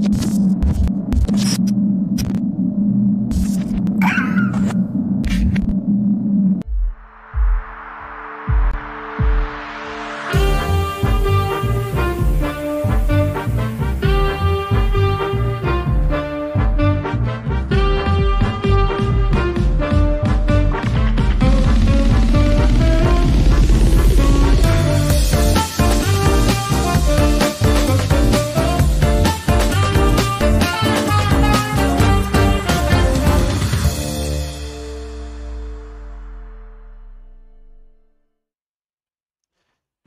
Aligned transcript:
you 0.00 1.81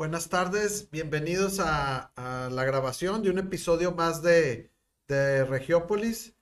Buenas 0.05 0.29
tardes, 0.29 0.87
bienvenidos 0.91 1.59
a, 1.59 2.11
la 2.51 2.63
grabación 2.63 3.23
de 3.23 3.31
un 3.31 3.39
episodio 3.39 3.91
más 3.91 4.21
de, 4.21 4.69
Regiópolis. 5.09 6.35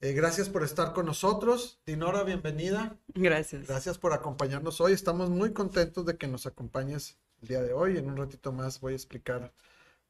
Eh, 0.00 0.14
gracias 0.14 0.48
por 0.48 0.64
estar 0.64 0.92
con 0.92 1.06
nosotros. 1.06 1.80
Dinora, 1.86 2.24
bienvenida. 2.24 2.98
Gracias. 3.14 3.68
Gracias 3.68 3.98
por 3.98 4.14
acompañarnos 4.14 4.80
hoy. 4.80 4.94
Estamos 4.94 5.30
muy 5.30 5.52
contentos 5.52 6.04
de 6.04 6.16
que 6.16 6.26
nos 6.26 6.46
acompañes 6.46 7.16
el 7.40 7.46
día 7.46 7.62
de 7.62 7.72
hoy. 7.72 7.98
En 7.98 8.08
un 8.08 8.16
ratito 8.16 8.50
más 8.50 8.80
voy 8.80 8.94
a 8.94 8.96
explicar 8.96 9.52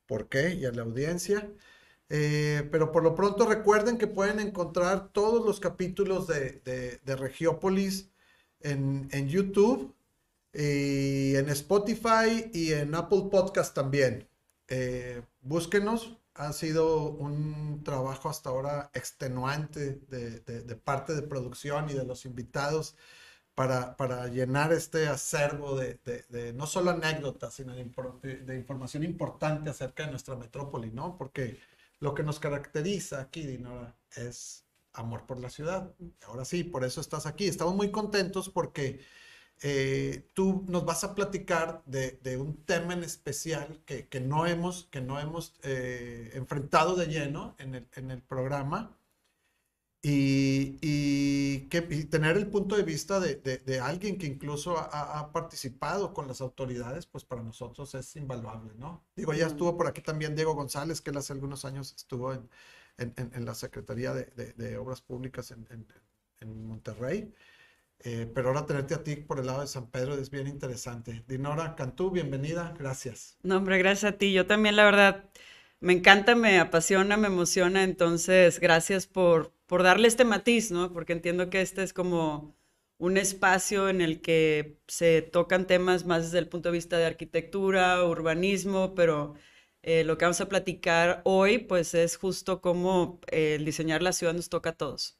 por 0.06 0.30
qué 0.30 0.54
y 0.54 0.64
a 0.64 0.72
la 0.72 0.80
audiencia. 0.80 1.46
Eh, 2.08 2.66
pero 2.72 2.90
por 2.90 3.02
lo 3.02 3.14
pronto 3.14 3.44
recuerden 3.44 3.98
que 3.98 4.06
pueden 4.06 4.40
encontrar 4.40 5.10
todos 5.12 5.44
los 5.44 5.60
capítulos 5.60 6.26
de, 6.26 7.00
Regiópolis 7.04 8.08
en, 8.60 9.10
en 9.12 9.28
YouTube 9.28 9.94
y 10.54 11.34
en 11.36 11.48
Spotify 11.48 12.50
y 12.52 12.72
en 12.72 12.94
Apple 12.94 13.24
Podcast 13.30 13.74
también. 13.74 14.28
Eh, 14.68 15.22
búsquenos. 15.40 16.18
Ha 16.34 16.52
sido 16.52 17.10
un 17.10 17.82
trabajo 17.84 18.28
hasta 18.28 18.50
ahora 18.50 18.90
extenuante 18.92 20.00
de, 20.08 20.76
parte 20.82 21.14
de 21.14 21.22
producción 21.22 21.88
y 21.90 21.94
de 21.94 22.04
los 22.04 22.24
invitados 22.24 22.96
para, 23.54 23.96
para 23.96 24.26
llenar 24.26 24.72
este 24.72 25.06
acervo 25.06 25.76
de, 25.76 26.52
no 26.56 26.66
solo 26.66 26.90
anécdotas, 26.90 27.54
sino 27.54 27.72
de, 27.72 28.56
información 28.56 29.04
importante 29.04 29.70
acerca 29.70 30.04
de 30.04 30.10
nuestra 30.10 30.34
metrópoli, 30.34 30.90
¿no? 30.90 31.16
Porque 31.16 31.60
lo 32.00 32.14
que 32.14 32.24
nos 32.24 32.40
caracteriza 32.40 33.20
aquí, 33.20 33.46
Dinora, 33.46 33.94
es 34.16 34.64
amor 34.92 35.26
por 35.26 35.38
la 35.38 35.50
ciudad. 35.50 35.94
Ahora 36.26 36.44
sí, 36.44 36.64
por 36.64 36.84
eso 36.84 37.00
estás 37.00 37.26
aquí. 37.26 37.46
Estamos 37.46 37.76
muy 37.76 37.92
contentos 37.92 38.48
porque 38.48 39.00
eh, 39.62 40.28
tú 40.34 40.64
nos 40.68 40.84
vas 40.84 41.04
a 41.04 41.14
platicar 41.14 41.82
de, 41.86 42.36
un 42.38 42.64
tema 42.64 42.92
en 42.92 43.04
especial 43.04 43.82
que, 43.86 44.20
no 44.20 44.46
hemos, 44.46 44.84
que 44.90 45.00
no 45.00 45.18
hemos 45.18 45.58
eh, 45.62 46.32
enfrentado 46.34 46.96
de 46.96 47.06
lleno 47.06 47.56
en 47.58 47.74
el, 48.10 48.22
programa 48.22 48.96
y, 50.02 51.60
que, 51.68 51.80
tener 51.80 52.36
el 52.36 52.48
punto 52.48 52.76
de 52.76 52.82
vista 52.82 53.20
de, 53.20 53.80
alguien 53.80 54.18
que 54.18 54.26
incluso 54.26 54.76
ha, 54.78 55.32
participado 55.32 56.12
con 56.12 56.28
las 56.28 56.40
autoridades, 56.40 57.06
pues 57.06 57.24
para 57.24 57.42
nosotros 57.42 57.94
es 57.94 58.16
invaluable, 58.16 58.72
¿no? 58.76 59.02
Digo, 59.16 59.32
ya 59.32 59.46
estuvo 59.46 59.76
por 59.78 59.86
aquí 59.86 60.02
también 60.02 60.36
Diego 60.36 60.54
González, 60.54 61.00
que 61.00 61.10
él 61.10 61.16
hace 61.16 61.32
algunos 61.32 61.64
años 61.64 61.94
estuvo 61.96 62.34
en, 62.34 62.48
la 63.44 63.54
Secretaría 63.54 64.12
de, 64.12 64.76
Obras 64.76 65.00
Públicas 65.00 65.52
en 65.52 66.66
Monterrey. 66.66 67.32
Eh, 68.00 68.30
pero 68.34 68.48
ahora 68.48 68.66
tenerte 68.66 68.94
a 68.94 69.02
ti 69.02 69.16
por 69.16 69.38
el 69.38 69.46
lado 69.46 69.62
de 69.62 69.66
San 69.66 69.90
Pedro 69.90 70.14
es 70.14 70.30
bien 70.30 70.46
interesante. 70.46 71.24
Dinora 71.26 71.74
Cantú, 71.74 72.10
bienvenida, 72.10 72.74
gracias. 72.78 73.38
No, 73.42 73.58
hombre, 73.58 73.78
gracias 73.78 74.12
a 74.14 74.18
ti. 74.18 74.32
Yo 74.32 74.46
también, 74.46 74.76
la 74.76 74.84
verdad, 74.84 75.30
me 75.80 75.92
encanta, 75.92 76.34
me 76.34 76.58
apasiona, 76.58 77.16
me 77.16 77.28
emociona. 77.28 77.84
Entonces, 77.84 78.58
gracias 78.60 79.06
por, 79.06 79.52
por 79.66 79.82
darle 79.82 80.08
este 80.08 80.24
matiz, 80.24 80.70
¿no? 80.70 80.92
Porque 80.92 81.12
entiendo 81.12 81.50
que 81.50 81.60
este 81.60 81.82
es 81.82 81.92
como 81.92 82.56
un 82.98 83.16
espacio 83.16 83.88
en 83.88 84.00
el 84.00 84.20
que 84.22 84.78
se 84.88 85.22
tocan 85.22 85.66
temas 85.66 86.06
más 86.06 86.24
desde 86.24 86.38
el 86.38 86.48
punto 86.48 86.70
de 86.70 86.74
vista 86.74 86.96
de 86.98 87.06
arquitectura, 87.06 88.02
urbanismo, 88.04 88.94
pero 88.94 89.34
eh, 89.82 90.04
lo 90.04 90.16
que 90.16 90.24
vamos 90.24 90.40
a 90.40 90.48
platicar 90.48 91.20
hoy, 91.24 91.58
pues 91.58 91.94
es 91.94 92.16
justo 92.16 92.60
cómo 92.62 93.20
eh, 93.30 93.56
el 93.56 93.64
diseñar 93.64 94.02
la 94.02 94.12
ciudad 94.12 94.32
nos 94.34 94.48
toca 94.48 94.70
a 94.70 94.76
todos. 94.76 95.18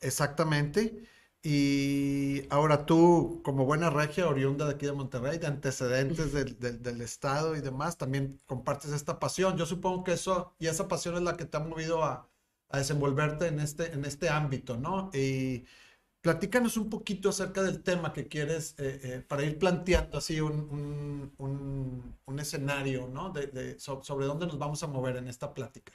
Exactamente. 0.00 1.04
Y 1.42 2.42
ahora 2.50 2.84
tú, 2.84 3.40
como 3.42 3.64
buena 3.64 3.88
regia 3.88 4.28
oriunda 4.28 4.66
de 4.66 4.74
aquí 4.74 4.84
de 4.84 4.92
Monterrey, 4.92 5.38
de 5.38 5.46
antecedentes 5.46 6.32
del, 6.32 7.00
Estado 7.00 7.56
y 7.56 7.62
demás, 7.62 7.96
también 7.96 8.38
compartes 8.46 8.92
esta 8.92 9.18
pasión. 9.18 9.56
Yo 9.56 9.64
supongo 9.64 10.04
que 10.04 10.12
eso 10.12 10.54
y 10.58 10.66
esa 10.66 10.86
pasión 10.86 11.14
es 11.16 11.22
la 11.22 11.36
que 11.38 11.46
te 11.46 11.56
ha 11.56 11.60
movido 11.60 12.04
a, 12.04 12.28
desenvolverte 12.72 13.48
en 13.48 13.58
este, 13.58 13.92
en 13.92 14.04
este 14.04 14.28
ámbito, 14.28 14.76
¿no? 14.76 15.10
Y 15.12 15.64
platícanos 16.20 16.76
un 16.76 16.88
poquito 16.90 17.30
acerca 17.30 17.62
del 17.62 17.82
tema 17.82 18.12
que 18.12 18.28
quieres 18.28 18.74
eh, 18.78 19.00
eh, 19.02 19.24
para 19.26 19.42
ir 19.42 19.58
planteando 19.58 20.18
así 20.18 20.40
un, 20.40 21.32
escenario, 22.38 23.08
¿no? 23.08 23.30
De, 23.30 23.78
sobre 23.80 24.26
dónde 24.26 24.46
nos 24.46 24.58
vamos 24.58 24.82
a 24.82 24.86
mover 24.86 25.16
en 25.16 25.28
esta 25.28 25.52
plática. 25.52 25.92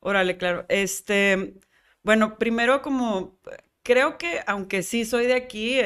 Órale, 0.00 0.36
claro. 0.36 0.66
Este, 0.68 1.54
bueno, 2.02 2.36
primero 2.38 2.82
como 2.82 3.38
creo 3.86 4.18
que, 4.18 4.40
aunque 4.48 4.82
sí 4.82 5.04
soy 5.04 5.26
de 5.26 5.34
aquí, 5.34 5.78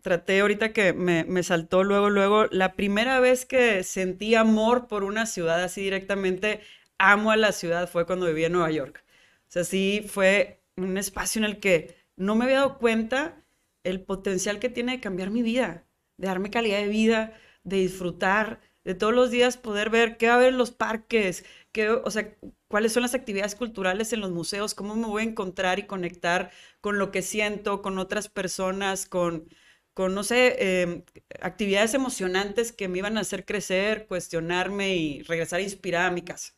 traté 0.00 0.40
ahorita 0.40 0.72
que 0.72 0.94
me, 0.94 1.42
saltó 1.42 1.84
luego, 1.84 2.08
luego, 2.08 2.46
la 2.46 2.74
primera 2.76 3.20
vez 3.20 3.44
que 3.44 3.84
sentí 3.84 4.34
amor 4.34 4.88
por 4.88 5.04
una 5.04 5.26
ciudad 5.26 5.62
así 5.62 5.82
directamente, 5.82 6.60
amo 6.96 7.30
a 7.30 7.36
la 7.36 7.52
ciudad, 7.52 7.90
fue 7.90 8.06
cuando 8.06 8.26
viví 8.26 8.44
en 8.46 8.52
Nueva 8.52 8.70
York. 8.70 9.04
O 9.48 9.52
sea, 9.52 9.64
sí 9.64 10.02
fue 10.08 10.62
un 10.76 10.96
espacio 10.96 11.40
en 11.40 11.44
el 11.44 11.60
que 11.60 11.94
no 12.16 12.36
me 12.36 12.46
había 12.46 12.56
dado 12.56 12.78
cuenta 12.78 13.44
el 13.84 14.00
potencial 14.00 14.58
que 14.58 14.70
tiene 14.70 14.92
de 14.92 15.00
cambiar 15.00 15.30
mi 15.30 15.42
vida, 15.42 15.84
de 16.16 16.28
darme 16.28 16.50
calidad 16.50 16.78
de 16.78 16.88
vida, 16.88 17.34
de 17.64 17.76
disfrutar, 17.76 18.60
de 18.82 18.94
todos 18.94 19.12
los 19.12 19.30
días 19.30 19.58
poder 19.58 19.90
ver 19.90 20.16
qué 20.16 20.28
va 20.28 20.34
a 20.34 20.36
haber 20.36 20.54
en 20.54 20.58
los 20.58 20.70
parques, 20.70 21.44
qué, 21.76 21.90
o 21.90 22.10
sea, 22.10 22.34
cuáles 22.68 22.92
son 22.94 23.02
las 23.02 23.14
actividades 23.14 23.54
culturales 23.54 24.12
en 24.14 24.20
los 24.20 24.30
museos, 24.32 24.74
cómo 24.74 24.96
me 24.96 25.06
voy 25.06 25.22
a 25.22 25.26
encontrar 25.26 25.78
y 25.78 25.86
conectar 25.86 26.50
con 26.80 26.98
lo 26.98 27.10
que 27.12 27.20
siento, 27.22 27.82
con 27.82 27.98
otras 27.98 28.28
personas, 28.30 29.06
con, 29.06 29.48
con 29.94 30.14
no 30.14 30.24
sé, 30.24 30.82
em, 30.82 31.04
actividades 31.40 31.94
emocionantes 31.94 32.72
que 32.72 32.88
me 32.88 32.98
iban 32.98 33.18
a 33.18 33.20
hacer 33.22 33.44
crecer, 33.44 34.06
cuestionarme 34.06 34.96
y 34.96 35.22
regresar 35.24 35.60
inspirada 35.60 36.06
a 36.08 36.10
mi 36.10 36.22
casa. 36.22 36.54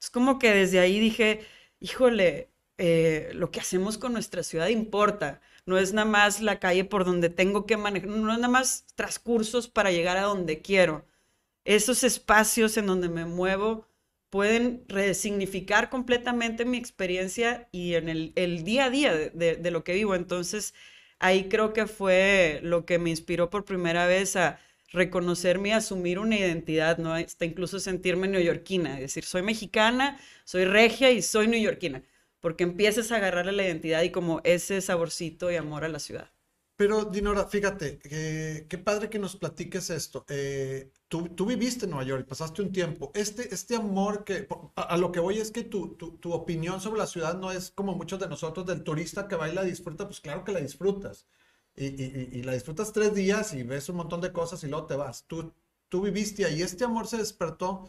Es 0.00 0.10
como 0.10 0.38
que 0.38 0.52
desde 0.52 0.80
ahí 0.80 1.00
dije, 1.00 1.40
híjole, 1.80 2.50
eh, 2.78 3.30
lo 3.34 3.50
que 3.50 3.60
hacemos 3.60 3.98
con 3.98 4.12
nuestra 4.12 4.42
ciudad 4.42 4.68
importa. 4.68 5.40
No 5.66 5.78
es 5.78 5.92
nada 5.92 6.08
más 6.08 6.40
la 6.40 6.60
calle 6.60 6.84
por 6.84 7.04
donde 7.04 7.30
tengo 7.30 7.66
que 7.66 7.76
manejar, 7.76 8.08
no 8.10 8.32
es 8.32 8.38
nada 8.38 8.48
más 8.48 8.86
transcursos 8.96 9.68
para 9.68 9.90
llegar 9.90 10.16
a 10.16 10.22
donde 10.22 10.62
quiero. 10.62 11.06
Esos 11.64 12.04
espacios 12.04 12.76
en 12.78 12.86
donde 12.86 13.08
me 13.08 13.26
muevo 13.26 13.87
pueden 14.30 14.84
resignificar 14.88 15.90
completamente 15.90 16.64
mi 16.64 16.78
experiencia 16.78 17.68
y 17.72 17.94
en 17.94 18.08
el, 18.08 18.64
día 18.64 18.86
a 18.86 18.90
día 18.90 19.14
de, 19.14 19.70
lo 19.70 19.84
que 19.84 19.94
vivo. 19.94 20.14
Entonces, 20.14 20.74
ahí 21.18 21.48
creo 21.48 21.72
que 21.72 21.86
fue 21.86 22.60
lo 22.62 22.84
que 22.84 22.98
me 22.98 23.10
inspiró 23.10 23.50
por 23.50 23.64
primera 23.64 24.06
vez 24.06 24.36
a 24.36 24.60
reconocerme 24.92 25.70
y 25.70 25.72
asumir 25.72 26.18
una 26.18 26.36
identidad, 26.36 26.98
¿no? 26.98 27.14
Hasta 27.14 27.44
incluso 27.44 27.78
sentirme 27.80 28.28
neoyorquina, 28.28 28.94
es 28.94 29.00
decir, 29.00 29.24
soy 29.24 29.42
mexicana, 29.42 30.18
soy 30.44 30.64
regia 30.64 31.10
y 31.10 31.22
soy 31.22 31.46
neoyorquina, 31.48 32.02
porque 32.40 32.64
empiezas 32.64 33.12
a 33.12 33.16
agarrarle 33.16 33.52
la 33.52 33.64
identidad 33.64 34.02
y 34.02 34.10
como 34.10 34.40
ese 34.44 34.80
saborcito 34.80 35.50
y 35.50 35.56
amor 35.56 35.84
a 35.84 35.88
la 35.88 35.98
ciudad. 35.98 36.30
Pero 36.78 37.04
Dinora, 37.06 37.48
fíjate, 37.48 37.98
qué 38.68 38.78
padre 38.78 39.10
que 39.10 39.18
nos 39.18 39.34
platiques 39.34 39.90
esto. 39.90 40.24
Eh, 40.28 40.92
tú, 41.08 41.44
viviste 41.44 41.86
en 41.86 41.90
Nueva 41.90 42.04
York 42.04 42.28
pasaste 42.28 42.62
un 42.62 42.70
tiempo. 42.70 43.10
Este, 43.16 43.52
este 43.52 43.74
amor 43.74 44.22
que, 44.22 44.46
a, 44.76 44.96
lo 44.96 45.10
que 45.10 45.18
voy 45.18 45.38
es 45.38 45.50
que 45.50 45.64
tu, 45.64 45.96
tu, 45.96 46.18
tu, 46.18 46.32
opinión 46.32 46.80
sobre 46.80 47.00
la 47.00 47.08
ciudad 47.08 47.36
no 47.36 47.50
es 47.50 47.72
como 47.72 47.96
muchos 47.96 48.20
de 48.20 48.28
nosotros 48.28 48.64
del 48.64 48.84
turista 48.84 49.26
que 49.26 49.34
va 49.34 49.48
y 49.48 49.54
la 49.54 49.64
disfruta, 49.64 50.06
pues 50.06 50.20
claro 50.20 50.44
que 50.44 50.52
la 50.52 50.60
disfrutas. 50.60 51.26
Y, 51.74 51.86
y, 51.86 52.28
y, 52.32 52.42
la 52.44 52.52
disfrutas 52.52 52.92
tres 52.92 53.12
días 53.12 53.54
y 53.54 53.64
ves 53.64 53.88
un 53.88 53.96
montón 53.96 54.20
de 54.20 54.32
cosas 54.32 54.62
y 54.62 54.68
luego 54.68 54.86
te 54.86 54.94
vas. 54.94 55.24
Tú, 55.26 55.52
tú 55.88 56.02
viviste 56.02 56.44
ahí. 56.44 56.62
¿Este 56.62 56.84
amor 56.84 57.08
se 57.08 57.16
despertó 57.16 57.88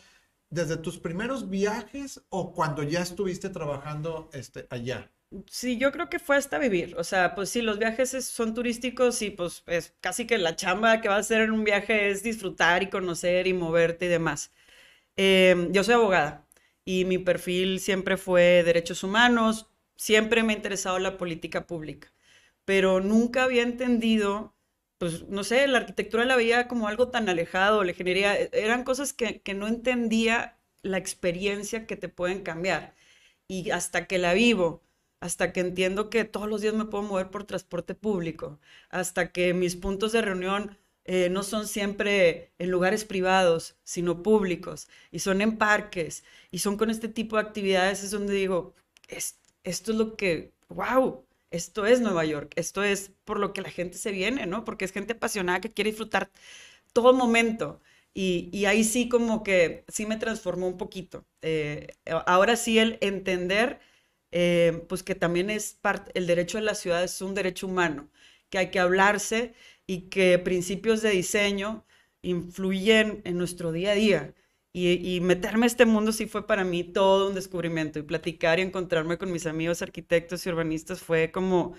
desde 0.50 0.78
tus 0.78 0.98
primeros 0.98 1.48
viajes 1.48 2.24
o 2.30 2.54
cuando 2.54 2.82
ya 2.82 3.02
estuviste 3.02 3.50
trabajando 3.50 4.32
este, 4.34 4.66
allá? 4.72 5.12
Sí, 5.48 5.78
yo 5.78 5.92
creo 5.92 6.10
que 6.10 6.18
fue 6.20 6.38
hasta 6.38 6.58
vivir. 6.58 6.96
O 6.98 7.04
sea, 7.04 7.36
pues 7.36 7.50
sí, 7.50 7.62
los 7.62 7.78
viajes 7.78 8.10
son 8.26 8.54
turísticos 8.56 9.22
y 9.22 9.30
pues 9.30 9.64
es 9.68 9.94
casi 10.02 10.26
que 10.26 10.38
la 10.40 10.56
chamba 10.56 11.02
que 11.02 11.08
vas 11.08 11.18
a 11.18 11.20
hacer 11.20 11.42
en 11.42 11.52
un 11.52 11.64
viaje 11.64 12.10
es 12.10 12.24
disfrutar 12.24 12.82
y 12.82 12.90
conocer 12.90 13.46
y 13.46 13.54
moverte 13.54 14.06
y 14.06 14.08
demás. 14.08 14.52
Em, 15.18 15.72
yo 15.74 15.84
soy 15.84 15.96
abogada 15.96 16.48
y 16.86 17.06
mi 17.06 17.18
perfil 17.20 17.80
siempre 17.80 18.18
fue 18.18 18.64
derechos 18.64 19.04
humanos, 19.04 19.68
siempre 19.98 20.44
me 20.44 20.54
ha 20.54 20.58
interesado 20.58 21.00
la 21.00 21.18
política 21.18 21.68
pública, 21.68 22.14
pero 22.66 23.02
nunca 23.02 23.44
había 23.44 23.64
entendido, 23.64 24.56
pues 24.98 25.28
no 25.30 25.44
sé, 25.44 25.68
la 25.68 25.80
arquitectura 25.80 26.26
la 26.26 26.36
veía 26.36 26.68
como 26.68 26.88
algo 26.88 27.10
tan 27.10 27.30
alejado, 27.30 27.84
la 27.84 27.92
ingeniería, 27.92 28.36
e, 28.40 28.50
eran 28.54 28.84
cosas 28.84 29.14
que, 29.14 29.42
que 29.42 29.54
no 29.54 29.68
entendía 29.68 30.58
la 30.84 30.98
experiencia 30.98 31.88
que 31.88 31.98
te 31.98 32.10
pueden 32.10 32.42
cambiar. 32.44 32.96
Y 33.48 33.72
hasta 33.72 34.08
que 34.08 34.18
la 34.20 34.34
vivo, 34.34 34.84
hasta 35.20 35.54
que 35.54 35.60
entiendo 35.62 36.10
que 36.10 36.26
todos 36.26 36.48
los 36.50 36.62
días 36.62 36.74
me 36.74 36.86
puedo 36.86 37.04
mover 37.04 37.30
por 37.30 37.44
transporte 37.44 37.96
público, 37.96 38.60
hasta 38.90 39.32
que 39.32 39.54
mis 39.54 39.76
puntos 39.76 40.12
de 40.12 40.22
reunión 40.22 40.78
eh, 41.06 41.30
no 41.30 41.44
son 41.44 41.68
siempre 41.68 42.52
en 42.60 42.72
lugares 42.72 43.06
privados, 43.06 43.78
sino 43.84 44.24
públicos, 44.24 44.88
y 45.12 45.20
son 45.20 45.42
en 45.42 45.58
parques, 45.58 46.24
y 46.52 46.60
son 46.60 46.78
con 46.78 46.90
este 46.90 47.10
tipo 47.10 47.36
de 47.36 47.44
actividades, 47.44 48.04
es 48.04 48.12
donde 48.12 48.34
digo, 48.34 48.76
esto 49.64 49.92
es 49.92 49.98
lo 49.98 50.16
que, 50.16 50.54
wow, 50.70 51.26
esto 51.52 51.86
es 51.86 52.02
Nueva 52.02 52.26
York, 52.26 52.54
esto 52.56 52.84
es 52.84 53.12
por 53.26 53.40
lo 53.40 53.54
que 53.54 53.62
la 53.62 53.72
gente 53.72 53.98
se 53.98 54.12
viene, 54.12 54.46
¿no? 54.46 54.64
Porque 54.66 54.86
es 54.86 54.92
gente 54.92 55.14
apasionada 55.14 55.62
que 55.62 55.74
quiere 55.74 55.92
disfrutar 55.92 56.30
todo 56.94 57.14
momento. 57.14 57.82
Y, 58.14 58.66
ahí 58.66 58.84
sí 58.84 59.10
como 59.10 59.44
que 59.44 59.86
sí 59.88 60.06
me 60.06 60.18
transformó 60.18 60.68
un 60.68 60.78
poquito. 60.78 61.26
Eh, 61.42 61.88
ahora 62.26 62.56
sí 62.56 62.80
el 62.80 62.98
entender 63.02 63.80
eh, 64.32 64.86
pues 64.88 65.04
que 65.04 65.16
también 65.16 65.50
es 65.50 65.74
parte, 65.74 66.12
el 66.16 66.28
derecho 66.28 66.58
de 66.58 66.64
la 66.66 66.76
ciudad 66.76 67.04
es 67.04 67.22
un 67.22 67.36
derecho 67.36 67.68
humano, 67.68 68.10
que 68.50 68.58
hay 68.60 68.72
que 68.72 68.80
hablarse 68.80 69.54
y 69.88 70.10
que 70.10 70.40
principios 70.40 71.02
de 71.02 71.12
diseño 71.12 71.86
influyen 72.22 73.22
en 73.26 73.38
nuestro 73.38 73.72
día 73.72 73.92
a 73.92 73.96
día. 73.96 74.34
Y, 74.72 75.20
meterme 75.22 75.66
a 75.66 75.68
este 75.68 75.86
mundo 75.86 76.12
sí 76.12 76.28
fue 76.28 76.46
para 76.48 76.64
mí 76.64 76.84
todo 76.84 77.30
un 77.30 77.36
descubrimiento. 77.36 78.00
Y 78.00 78.04
platicar 78.04 78.60
y 78.60 78.62
encontrarme 78.64 79.18
con 79.18 79.32
mis 79.32 79.46
amigos 79.48 79.82
arquitectos 79.82 80.46
y 80.46 80.50
urbanistas 80.50 81.02
fue 81.02 81.32
como, 81.32 81.74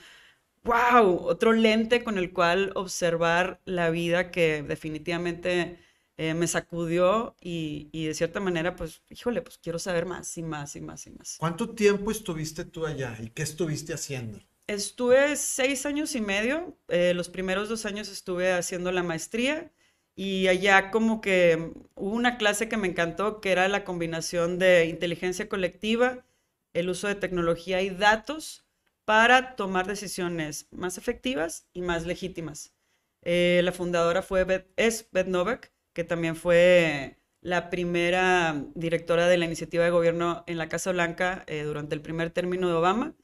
wow, 0.65 1.17
otro 1.27 1.53
lente 1.53 2.05
con 2.05 2.19
el 2.19 2.33
cual 2.33 2.73
observar 2.75 3.61
la 3.65 3.91
vida 3.91 4.31
que 4.31 4.63
definitivamente 4.63 5.79
eh, 6.23 6.35
me 6.35 6.47
sacudió 6.47 7.35
y, 7.41 7.89
y, 7.93 8.05
de 8.05 8.13
cierta 8.13 8.41
manera, 8.41 8.77
pues, 8.77 9.01
híjole, 9.09 9.41
pues 9.41 9.57
quiero 9.57 9.79
saber 9.79 10.05
más 10.05 10.37
y 10.37 10.43
más 10.43 10.77
y 10.77 10.83
más 10.83 11.07
y 11.07 11.11
más. 11.13 11.37
¿Cuánto 11.39 11.71
tiempo 11.71 12.11
estuviste 12.11 12.67
tú 12.67 12.85
allá 12.85 13.17
y 13.23 13.31
qué 13.31 13.41
estuviste 13.43 13.95
haciendo? 13.95 14.39
Estuve 14.67 15.35
seis 15.37 15.87
años 15.87 16.15
y 16.15 16.21
medio. 16.21 16.77
Eh, 16.89 17.15
los 17.15 17.31
primeros 17.31 17.71
dos 17.71 17.87
años 17.87 18.11
estuve 18.11 18.53
haciendo 18.53 18.93
la 18.93 19.03
maestría 19.03 19.73
y 20.15 20.49
allá 20.49 20.91
como 20.91 21.23
que 21.23 21.73
hubo 21.95 22.15
una 22.15 22.37
clase 22.37 22.69
que 22.69 22.77
me 22.77 22.89
encantó, 22.89 23.41
que 23.41 23.53
era 23.53 23.67
la 23.69 23.85
combinación 23.85 24.59
de 24.59 24.85
inteligencia 24.85 25.49
colectiva, 25.49 26.27
el 26.75 26.91
uso 26.91 27.09
de 27.09 27.15
tecnología 27.15 27.81
y 27.81 27.89
datos 27.89 28.67
para 29.07 29.57
tomar 29.57 29.87
decisiones 29.87 30.69
más 30.71 30.99
efectivas 30.99 31.67
y 31.73 31.81
más 31.81 32.05
legítimas. 32.05 32.75
Eh, 33.23 33.63
la 33.65 33.73
fundadora 33.73 34.21
fue 34.21 34.67
es 34.77 35.09
Beth 35.13 35.27
Novak 35.27 35.73
que 35.93 36.05
también 36.05 36.37
fue 36.37 37.17
la 37.41 37.71
primera 37.71 38.65
directora 38.75 39.29
de 39.29 39.39
la 39.39 39.47
iniciativa 39.47 39.85
de 39.85 39.91
gobierno 39.91 40.45
en 40.47 40.59
la 40.59 40.69
Casa 40.69 40.93
Blanca 40.93 41.45
eh, 41.47 41.63
durante 41.63 41.95
el 41.95 42.03
primer 42.03 42.31
término 42.31 42.69
de 42.69 42.75
Obama. 42.75 43.15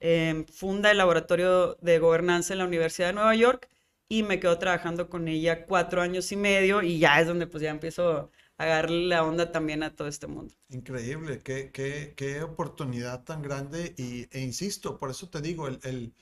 Em, 0.00 0.46
funda 0.46 0.90
el 0.90 0.98
laboratorio 0.98 1.76
de 1.82 1.98
gobernanza 1.98 2.54
en 2.54 2.58
la 2.58 2.64
Universidad 2.64 3.08
de 3.08 3.14
Nueva 3.14 3.34
York 3.34 3.68
y 4.08 4.22
me 4.22 4.40
quedo 4.40 4.58
trabajando 4.58 5.10
con 5.10 5.28
ella 5.28 5.66
cuatro 5.66 6.00
años 6.02 6.32
y 6.32 6.36
medio 6.36 6.82
y 6.82 6.98
ya 6.98 7.20
es 7.20 7.26
donde 7.26 7.46
pues 7.46 7.62
ya 7.62 7.70
empiezo 7.70 8.30
a 8.56 8.66
darle 8.66 9.06
la 9.06 9.24
onda 9.24 9.52
también 9.52 9.82
a 9.82 9.94
todo 9.94 10.08
este 10.08 10.26
mundo. 10.26 10.54
Increíble, 10.70 11.40
qué, 11.42 11.70
qué, 11.70 12.14
qué 12.16 12.42
oportunidad 12.42 13.24
tan 13.24 13.42
grande 13.42 13.94
y, 13.96 14.26
e 14.36 14.40
insisto, 14.40 14.98
por 14.98 15.10
eso 15.10 15.28
te 15.28 15.40
digo, 15.40 15.68
el, 15.68 15.78
el, 15.82 16.14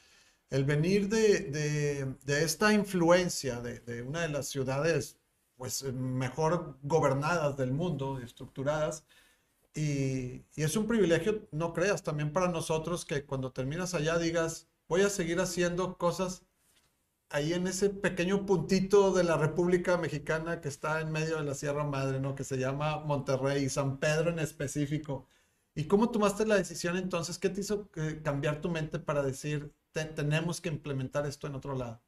el 0.51 0.65
venir 0.65 1.09
de, 1.09 1.41
de, 1.41 2.15
de, 2.25 2.45
esta 2.45 2.73
influencia 2.73 3.61
de, 3.61 3.81
de, 3.81 4.03
una 4.03 4.23
de 4.23 4.29
las 4.29 4.49
ciudades 4.49 5.18
pues 5.59 5.83
eh, 5.83 5.93
mejor 5.93 6.79
gobernadas 6.83 7.57
del 7.59 7.73
mundo, 7.73 8.19
estructuradas. 8.21 9.05
Y, 9.75 10.45
y, 10.57 10.63
es 10.65 10.77
un 10.77 10.87
privilegio, 10.89 11.49
no 11.53 11.73
creas, 11.75 12.03
también 12.03 12.33
para 12.33 12.49
nosotros 12.49 13.05
que 13.05 13.25
cuando 13.27 13.53
terminas 13.53 13.95
allá 13.95 14.19
digas, 14.19 14.69
voy 14.89 15.03
a 15.03 15.11
seguir 15.11 15.41
haciendo 15.41 15.99
cosas 15.99 16.45
ahí 17.31 17.53
en 17.53 17.67
ese 17.67 17.91
pequeño 17.91 18.47
puntito 18.47 19.13
de 19.13 19.25
la 19.25 19.37
República 19.37 19.97
Mexicana 19.99 20.61
que 20.61 20.69
está 20.69 21.01
en 21.01 21.13
medio 21.13 21.37
de 21.39 21.45
la 21.45 21.55
Sierra 21.55 21.85
Madre, 21.85 22.21
¿no? 22.21 22.35
Que 22.35 22.45
se 22.45 22.59
llama 22.59 23.01
Monterrey, 23.01 23.69
San 23.69 23.99
Pedro 23.99 24.31
en 24.31 24.39
específico. 24.39 25.27
¿Y 25.75 25.85
cómo 25.85 26.11
tomaste 26.11 26.47
la 26.47 26.57
decisión 26.57 26.97
entonces? 26.97 27.39
¿Qué 27.39 27.51
te 27.51 27.61
hizo 27.61 27.89
eh, 27.97 28.21
cambiar 28.25 28.61
tu 28.61 28.71
mente 28.71 28.99
para 28.99 29.23
decir, 29.23 29.73
tenemos 29.93 30.61
que 30.61 30.69
implementar 30.71 31.27
esto 31.27 31.47
en 31.47 31.55
otro 31.55 31.75
lado? 31.75 32.01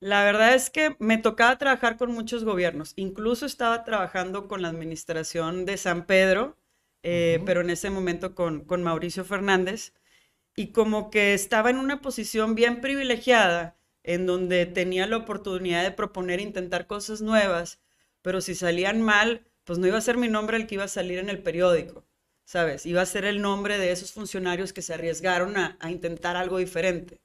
La 0.00 0.24
verdad 0.24 0.54
es 0.54 0.70
que 0.70 0.96
me 0.98 1.18
tocaba 1.18 1.58
trabajar 1.58 1.96
con 1.96 2.12
muchos 2.12 2.44
gobiernos. 2.44 2.92
Incluso 2.96 3.46
estaba 3.46 3.84
trabajando 3.84 4.46
con 4.48 4.62
la 4.62 4.68
administración 4.68 5.64
de 5.64 5.76
San 5.78 6.06
Pedro, 6.06 6.56
eh, 7.02 7.42
pero 7.46 7.60
en 7.62 7.70
ese 7.70 7.90
momento 7.90 8.34
con, 8.34 8.64
con 8.64 8.82
Mauricio 8.82 9.24
Fernández. 9.24 9.94
Y 10.56 10.72
como 10.72 11.10
que 11.10 11.34
estaba 11.34 11.70
en 11.70 11.78
una 11.78 12.02
posición 12.02 12.54
bien 12.56 12.80
privilegiada, 12.82 13.78
en 14.04 14.26
donde 14.26 14.66
tenía 14.66 15.06
la 15.06 15.18
oportunidad 15.18 15.84
de 15.84 15.92
proponer, 15.92 16.40
e 16.40 16.44
intentar 16.44 16.86
cosas 16.88 17.22
nuevas, 17.22 17.80
pero 18.22 18.40
si 18.40 18.54
salían 18.56 19.02
mal, 19.02 19.46
pues 19.64 19.78
no 19.78 19.86
iba 19.86 19.98
a 19.98 20.02
ser 20.02 20.18
mi 20.18 20.28
nombre 20.28 20.58
el 20.58 20.66
que 20.66 20.76
iba 20.76 20.84
a 20.84 20.88
salir 20.88 21.18
en 21.20 21.30
el 21.30 21.42
periódico, 21.42 22.06
¿sabes? 22.44 22.86
Iba 22.86 23.02
a 23.02 23.06
ser 23.06 23.24
el 23.24 23.42
nombre 23.42 23.78
de 23.78 23.92
esos 23.92 24.12
funcionarios 24.12 24.72
que 24.72 24.82
se 24.82 24.94
arriesgaron 24.94 25.56
a, 25.58 25.76
a 25.80 25.90
intentar 25.90 26.36
algo 26.36 26.58
diferente. 26.58 27.20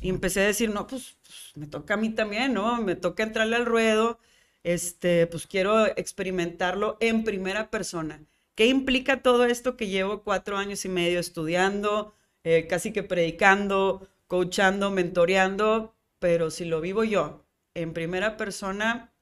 Y 0.00 0.08
empecé 0.10 0.40
a 0.42 0.46
decir, 0.46 0.70
no, 0.70 0.86
pues, 0.86 1.17
pues, 1.38 1.56
me 1.56 1.66
toca 1.66 1.94
a 1.94 1.96
mí 1.96 2.10
también, 2.10 2.54
¿no? 2.54 2.80
Me 2.82 2.96
toca 2.96 3.22
entrarle 3.22 3.56
al 3.56 3.66
ruedo, 3.66 4.18
este, 4.62 5.26
pues 5.26 5.46
quiero 5.46 5.86
experimentarlo 5.86 6.96
en 7.00 7.24
primera 7.24 7.70
persona. 7.70 8.20
¿Qué 8.54 8.66
implica 8.66 9.22
todo 9.22 9.44
esto 9.44 9.76
que 9.76 9.88
llevo 9.88 10.22
cuatro 10.24 10.56
años 10.56 10.84
y 10.84 10.88
medio 10.88 11.20
estudiando, 11.20 12.14
eh, 12.44 12.66
casi 12.68 12.92
que 12.92 13.02
predicando, 13.02 14.08
coachando, 14.26 14.90
mentoreando? 14.90 15.94
Pero 16.18 16.50
si 16.50 16.64
lo 16.64 16.80
vivo 16.80 17.04
yo 17.04 17.44
en 17.74 17.92
primera 17.92 18.36
persona, 18.36 19.12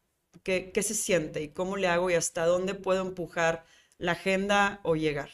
¿qué, 0.43 0.71
¿qué 0.73 0.83
se 0.83 0.95
siente 0.95 1.43
y 1.43 1.49
cómo 1.49 1.77
le 1.77 1.89
hago 1.89 2.11
y 2.11 2.15
hasta 2.15 2.47
dónde 2.47 2.75
puedo 2.75 3.03
empujar 3.03 3.65
la 3.99 4.13
agenda 4.13 4.81
o 4.85 4.97
llegar? 4.97 5.31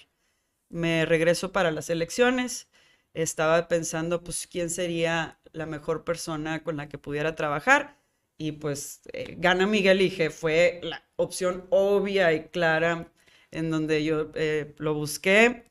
Me 0.69 1.07
regreso 1.07 1.53
para 1.53 1.71
las 1.71 1.91
elecciones 1.91 2.69
estaba 3.15 3.69
pensando, 3.69 4.23
pues, 4.25 4.47
quién 4.47 4.71
sería 4.71 5.39
la 5.53 5.67
mejor 5.67 6.05
persona 6.05 6.63
con 6.63 6.77
la 6.77 6.89
que 6.89 6.99
pudiera 6.99 7.35
trabajar. 7.35 7.97
Y 8.39 8.53
pues 8.53 9.03
eh, 9.13 9.37
gana 9.39 9.67
Miguel 9.67 9.99
dije, 9.99 10.31
fue 10.31 10.81
la 10.83 11.05
opción 11.17 11.67
obvia 11.71 12.33
y 12.33 12.49
clara 12.49 13.13
en 13.51 13.71
donde 13.71 14.05
yo 14.05 14.33
eh, 14.35 14.75
lo 14.79 14.95
busqué 14.95 15.65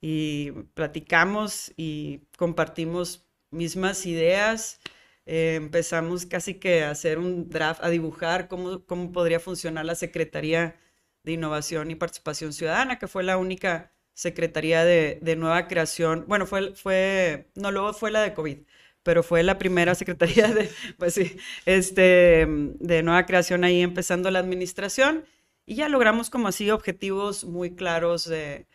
y 0.00 0.52
platicamos 0.74 1.72
y 1.76 2.20
compartimos 2.38 3.26
mismas 3.50 4.06
ideas. 4.06 4.80
Eh, 5.26 5.54
empezamos 5.56 6.26
casi 6.26 6.54
que 6.54 6.84
a 6.84 6.90
hacer 6.90 7.18
un 7.18 7.48
draft, 7.50 7.82
a 7.84 7.90
dibujar 7.90 8.48
cómo, 8.48 8.84
cómo 8.86 9.12
podría 9.12 9.40
funcionar 9.40 9.84
la 9.84 9.94
Secretaría 9.94 10.76
de 11.24 11.32
Innovación 11.32 11.90
y 11.90 11.94
Participación 11.96 12.52
Ciudadana, 12.52 12.98
que 12.98 13.08
fue 13.08 13.22
la 13.24 13.38
única 13.38 13.93
Secretaría 14.14 14.84
de, 14.84 15.36
Nueva 15.36 15.66
Creación. 15.66 16.24
Bueno, 16.28 16.46
fue, 16.46 16.74
fue, 16.74 17.50
no, 17.56 17.72
luego 17.72 17.92
fue 17.92 18.12
la 18.12 18.22
de 18.22 18.32
COVID, 18.32 18.58
pero 19.02 19.22
fue 19.22 19.42
la 19.42 19.58
primera 19.58 19.94
Secretaría 19.94 20.48
de, 20.48 20.70
pues 20.98 21.14
sí, 21.14 21.36
este, 21.66 22.46
de 22.48 23.02
Nueva 23.02 23.26
Creación 23.26 23.64
ahí 23.64 23.82
empezando 23.82 24.30
la 24.30 24.38
administración 24.38 25.24
y 25.66 25.74
ya 25.76 25.88
logramos 25.88 26.30
como 26.30 26.48
así 26.48 26.70
objetivos 26.70 27.44
muy 27.44 27.74
claros 27.74 28.24
de, 28.24 28.66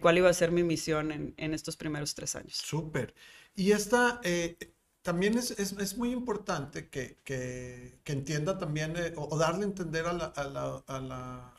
cuál 0.00 0.18
iba 0.18 0.28
a 0.28 0.34
ser 0.34 0.50
mi 0.50 0.64
misión 0.64 1.34
en, 1.36 1.54
estos 1.54 1.76
primeros 1.76 2.14
tres 2.14 2.34
años. 2.34 2.56
Súper. 2.56 3.14
Y 3.54 3.72
esta, 3.72 4.20
eh, 4.24 4.56
también 5.02 5.38
es, 5.38 5.96
muy 5.96 6.10
importante 6.10 6.88
que, 6.88 8.00
entienda 8.04 8.58
también 8.58 8.96
eh, 8.96 9.12
o, 9.16 9.38
darle 9.38 9.62
a 9.62 9.68
entender 9.68 10.06
a 10.06 10.12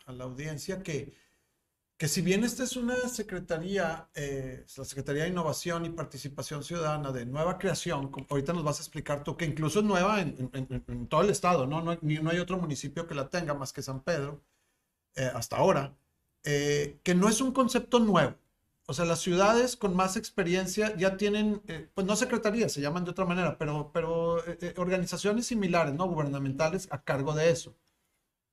la 0.08 0.24
audiencia 0.24 0.84
que 0.84 1.14
que 2.00 2.08
si 2.08 2.22
bien 2.22 2.46
esta 2.46 2.64
es 2.64 2.78
una 2.78 2.96
secretaría, 3.10 4.08
eh, 4.16 4.66
la 4.78 4.86
Secretaría 4.86 5.24
de 5.24 5.30
Innovación 5.32 5.86
y 5.86 5.90
Participación 5.90 6.64
Ciudadana 6.64 7.12
de 7.12 7.26
nueva 7.26 7.58
creación, 7.60 8.10
ahorita 8.30 8.54
nos 8.54 8.64
vas 8.64 8.80
a 8.80 8.84
explicar 8.84 9.22
tú, 9.26 9.36
que 9.36 9.44
incluso 9.44 9.80
es 9.80 9.86
nueva 9.86 10.22
en, 10.22 11.08
todo 11.10 11.24
el 11.24 11.30
estado, 11.30 11.68
¿no? 11.68 11.82
No, 11.82 12.00
no, 12.02 12.30
hay 12.30 12.40
otro 12.40 12.58
municipio 12.58 13.06
que 13.06 13.16
la 13.16 13.28
tenga 13.30 13.54
más 13.54 13.74
que 13.74 13.82
San 13.82 14.02
Pedro, 14.02 14.42
eh, 15.16 15.30
hasta 15.36 15.58
ahora, 15.58 15.94
eh, 16.44 17.00
que 17.04 17.16
no 17.16 17.28
es 17.28 17.42
un 17.42 17.52
concepto 17.52 18.00
nuevo. 18.00 18.36
O 18.88 18.94
sea, 18.94 19.04
las 19.06 19.20
ciudades 19.20 19.76
con 19.76 19.94
más 19.94 20.16
experiencia 20.16 20.96
ya 20.96 21.18
tienen, 21.18 21.62
pues 21.94 22.08
no 22.08 22.16
secretarías, 22.16 22.72
se 22.72 22.82
llaman 22.82 23.04
de 23.04 23.12
otra 23.12 23.26
manera, 23.26 23.58
pero, 23.58 23.92
pero 23.94 24.42
organizaciones 24.78 25.48
similares, 25.48 25.94
¿no? 25.96 26.08
Gubernamentales 26.08 26.88
a 26.92 27.04
cargo 27.04 27.34
de 27.34 27.52
eso. 27.52 27.76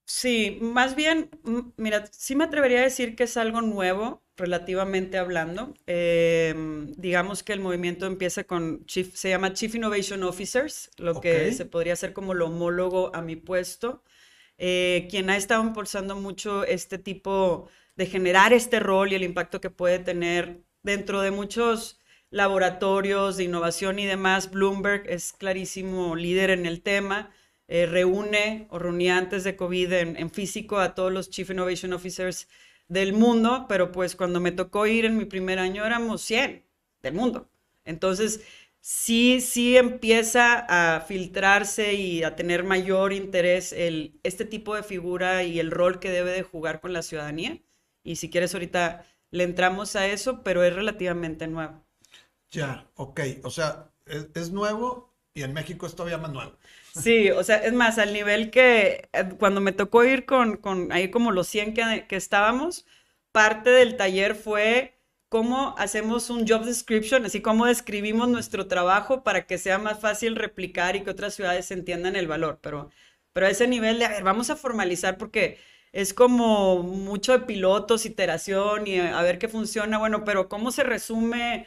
Sí, 0.08 0.58
más 0.62 0.94
bien, 0.94 1.30
mira, 1.76 2.06
sí 2.12 2.36
me 2.36 2.44
atrevería 2.44 2.78
a 2.78 2.82
decir 2.82 3.16
que 3.16 3.24
es 3.24 3.36
algo 3.36 3.60
nuevo, 3.60 4.22
relativamente 4.36 5.18
hablando. 5.18 5.74
Em, 5.86 6.92
digamos 6.96 7.42
que 7.42 7.52
el 7.52 7.60
movimiento 7.60 8.06
empieza 8.06 8.44
con, 8.44 8.84
Chief, 8.86 9.12
se 9.16 9.30
llama 9.30 9.52
Chief 9.52 9.74
Innovation 9.74 10.22
Officers, 10.22 10.90
lo 10.96 11.20
que 11.20 11.50
se 11.52 11.66
podría 11.66 11.94
hacer 11.94 12.12
como 12.12 12.34
lo 12.34 12.46
homólogo 12.46 13.14
a 13.16 13.22
mi 13.22 13.34
puesto. 13.34 14.04
Eh, 14.58 15.08
quien 15.10 15.28
ha 15.30 15.36
estado 15.36 15.62
impulsando 15.64 16.16
mucho 16.16 16.64
este 16.64 16.98
tipo 16.98 17.68
de 17.96 18.06
generar 18.06 18.52
este 18.52 18.80
rol 18.80 19.12
y 19.12 19.16
el 19.16 19.24
impacto 19.24 19.60
que 19.60 19.70
puede 19.70 19.98
tener 19.98 20.62
dentro 20.82 21.20
de 21.20 21.30
muchos 21.32 22.00
laboratorios 22.30 23.36
de 23.36 23.44
innovación 23.44 23.98
y 23.98 24.06
demás. 24.06 24.50
Bloomberg 24.50 25.04
es 25.08 25.32
clarísimo 25.32 26.14
líder 26.16 26.50
en 26.50 26.66
el 26.66 26.82
tema. 26.82 27.32
Eh, 27.68 27.86
reúne 27.86 28.68
o 28.70 28.78
reunía 28.78 29.18
antes 29.18 29.42
de 29.42 29.56
COVID 29.56 29.92
en, 29.92 30.30
físico 30.30 30.78
a 30.78 30.94
todos 30.94 31.12
los 31.12 31.30
Chief 31.30 31.50
Innovation 31.50 31.92
Officers 31.92 32.48
del 32.88 33.12
mundo, 33.12 33.66
pero 33.68 33.90
pues 33.90 34.14
cuando 34.14 34.38
me 34.40 34.52
tocó 34.52 34.86
ir 34.86 35.04
en 35.04 35.16
mi 35.16 35.24
primer 35.24 35.58
año 35.58 35.84
éramos 35.84 36.22
100 36.22 36.64
del 37.02 37.14
mundo. 37.14 37.50
Entonces, 37.84 38.42
sí, 38.80 39.40
sí 39.40 39.76
empieza 39.76 40.64
a 40.68 41.00
filtrarse 41.00 41.94
y 41.94 42.22
a 42.22 42.36
tener 42.36 42.62
mayor 42.62 43.12
interés 43.12 43.72
el, 43.72 44.20
este 44.22 44.44
tipo 44.44 44.76
de 44.76 44.84
figura 44.84 45.42
y 45.42 45.58
el 45.58 45.72
rol 45.72 45.98
que 45.98 46.10
debe 46.10 46.30
de 46.30 46.42
jugar 46.44 46.80
con 46.80 46.92
la 46.92 47.02
ciudadanía. 47.02 47.60
Y 48.04 48.16
si 48.16 48.30
quieres 48.30 48.54
ahorita 48.54 49.04
le 49.32 49.42
entramos 49.42 49.96
a 49.96 50.06
eso, 50.06 50.44
pero 50.44 50.62
es 50.62 50.72
relativamente 50.72 51.48
nuevo. 51.48 51.84
Ya, 52.52 52.88
ok. 52.94 53.20
O 53.42 53.50
sea, 53.50 53.90
es 54.06 54.52
nuevo 54.52 55.12
y 55.34 55.42
en 55.42 55.52
México 55.52 55.86
es 55.86 55.94
todavía 55.94 56.18
más 56.18 56.32
nuevo. 56.32 56.56
Sí, 56.96 57.30
o 57.30 57.44
sea, 57.44 57.56
es 57.58 57.72
más, 57.74 57.98
al 57.98 58.12
nivel 58.14 58.50
que 58.50 59.08
eh, 59.12 59.24
cuando 59.38 59.60
me 59.60 59.72
tocó 59.72 60.02
ir 60.04 60.24
con, 60.24 60.56
con 60.56 60.92
ahí 60.92 61.10
como 61.10 61.30
los 61.30 61.46
100 61.46 61.74
que, 61.74 62.06
que 62.08 62.16
estábamos, 62.16 62.86
parte 63.32 63.68
del 63.70 63.96
taller 63.98 64.34
fue 64.34 64.98
cómo 65.28 65.74
hacemos 65.78 66.30
un 66.30 66.46
job 66.48 66.64
description, 66.64 67.26
así 67.26 67.42
como 67.42 67.66
describimos 67.66 68.28
nuestro 68.28 68.66
trabajo 68.66 69.22
para 69.24 69.46
que 69.46 69.58
sea 69.58 69.78
más 69.78 70.00
fácil 70.00 70.36
replicar 70.36 70.96
y 70.96 71.02
que 71.04 71.10
otras 71.10 71.34
ciudades 71.34 71.70
entiendan 71.70 72.16
el 72.16 72.28
valor. 72.28 72.60
Pero, 72.62 72.90
pero 73.34 73.46
a 73.46 73.50
ese 73.50 73.68
nivel 73.68 73.98
de, 73.98 74.06
a 74.06 74.08
ver, 74.08 74.22
vamos 74.24 74.48
a 74.48 74.56
formalizar 74.56 75.18
porque 75.18 75.58
es 75.92 76.14
como 76.14 76.82
mucho 76.82 77.32
de 77.32 77.40
pilotos, 77.40 78.06
iteración 78.06 78.86
y 78.86 78.98
a 79.00 79.20
ver 79.22 79.38
qué 79.38 79.48
funciona. 79.48 79.98
Bueno, 79.98 80.24
pero 80.24 80.48
¿cómo 80.48 80.70
se 80.72 80.82
resume 80.84 81.66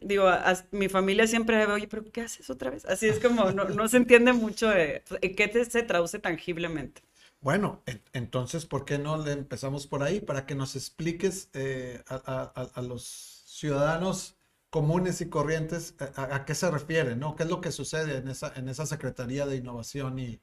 digo, 0.00 0.28
mi 0.70 0.88
familia 0.88 1.26
siempre 1.26 1.56
ve, 1.66 1.72
oye, 1.72 1.88
pero 1.88 2.04
¿qué 2.10 2.22
haces 2.22 2.50
otra 2.50 2.70
vez? 2.70 2.84
Así 2.84 3.06
es 3.06 3.20
como, 3.20 3.50
no, 3.52 3.88
se 3.88 3.96
entiende 3.96 4.32
mucho 4.32 4.68
de, 4.68 5.02
qué 5.36 5.64
se 5.64 5.82
traduce 5.82 6.18
tangiblemente. 6.18 7.02
Bueno, 7.40 7.82
entonces, 8.12 8.66
¿por 8.66 8.84
qué 8.84 8.98
no 8.98 9.22
le 9.22 9.32
empezamos 9.32 9.86
por 9.86 10.02
ahí? 10.02 10.20
Para 10.20 10.46
que 10.46 10.54
nos 10.54 10.76
expliques 10.76 11.50
eh, 11.54 12.02
a, 12.06 12.82
los 12.82 13.42
ciudadanos 13.46 14.36
comunes 14.70 15.20
y 15.20 15.28
corrientes 15.28 15.94
a, 16.16 16.44
qué 16.44 16.54
se 16.54 16.70
refiere, 16.70 17.14
¿no? 17.16 17.36
¿Qué 17.36 17.42
es 17.42 17.50
lo 17.50 17.60
que 17.60 17.72
sucede 17.72 18.16
en 18.16 18.28
esa, 18.28 18.52
en 18.56 18.68
esa 18.68 18.86
Secretaría 18.86 19.44
de 19.44 19.56
Innovación 19.56 20.18
y, 20.18 20.40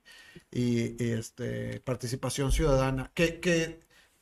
este, 0.51 1.79
Participación 1.79 2.51
Ciudadana? 2.51 3.11
Que, 3.13 3.39
que 3.39 3.79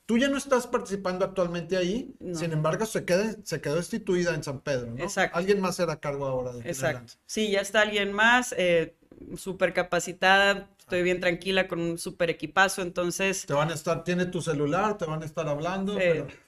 Tú 0.07 0.17
ya 0.17 0.29
no 0.29 0.37
estás 0.37 0.65
participando 0.67 1.25
actualmente 1.25 1.75
ahí, 1.75 2.15
sin 2.33 2.53
embargo 2.53 2.85
se, 2.85 3.03
se 3.43 3.61
quedó 3.61 3.75
instituida 3.75 4.33
en 4.33 4.41
San 4.41 4.61
Pedro, 4.61 4.93
¿no? 4.93 5.03
Exacto. 5.03 5.37
Alguien 5.37 5.59
más 5.59 5.77
era 5.81 5.93
a 5.93 5.99
cargo 5.99 6.25
ahora 6.25 6.53
de 6.53 6.61
Exacto. 6.61 7.13
Sí, 7.25 7.51
ya 7.51 7.59
está 7.59 7.81
alguien 7.81 8.13
más, 8.13 8.55
eh, 8.57 8.95
súper 9.35 9.73
capacitada, 9.73 10.69
estoy 10.79 11.03
bien 11.03 11.19
tranquila 11.19 11.67
con 11.67 11.81
un 11.81 11.97
súper 11.97 12.29
equipazo, 12.29 12.81
entonces... 12.81 13.45
Te 13.45 13.53
van 13.53 13.69
a 13.69 13.73
estar, 13.73 14.05
tiene 14.05 14.27
tu 14.27 14.41
celular, 14.41 14.97
te 14.97 15.03
van 15.03 15.21
a 15.21 15.25
estar 15.25 15.45
hablando. 15.49 15.99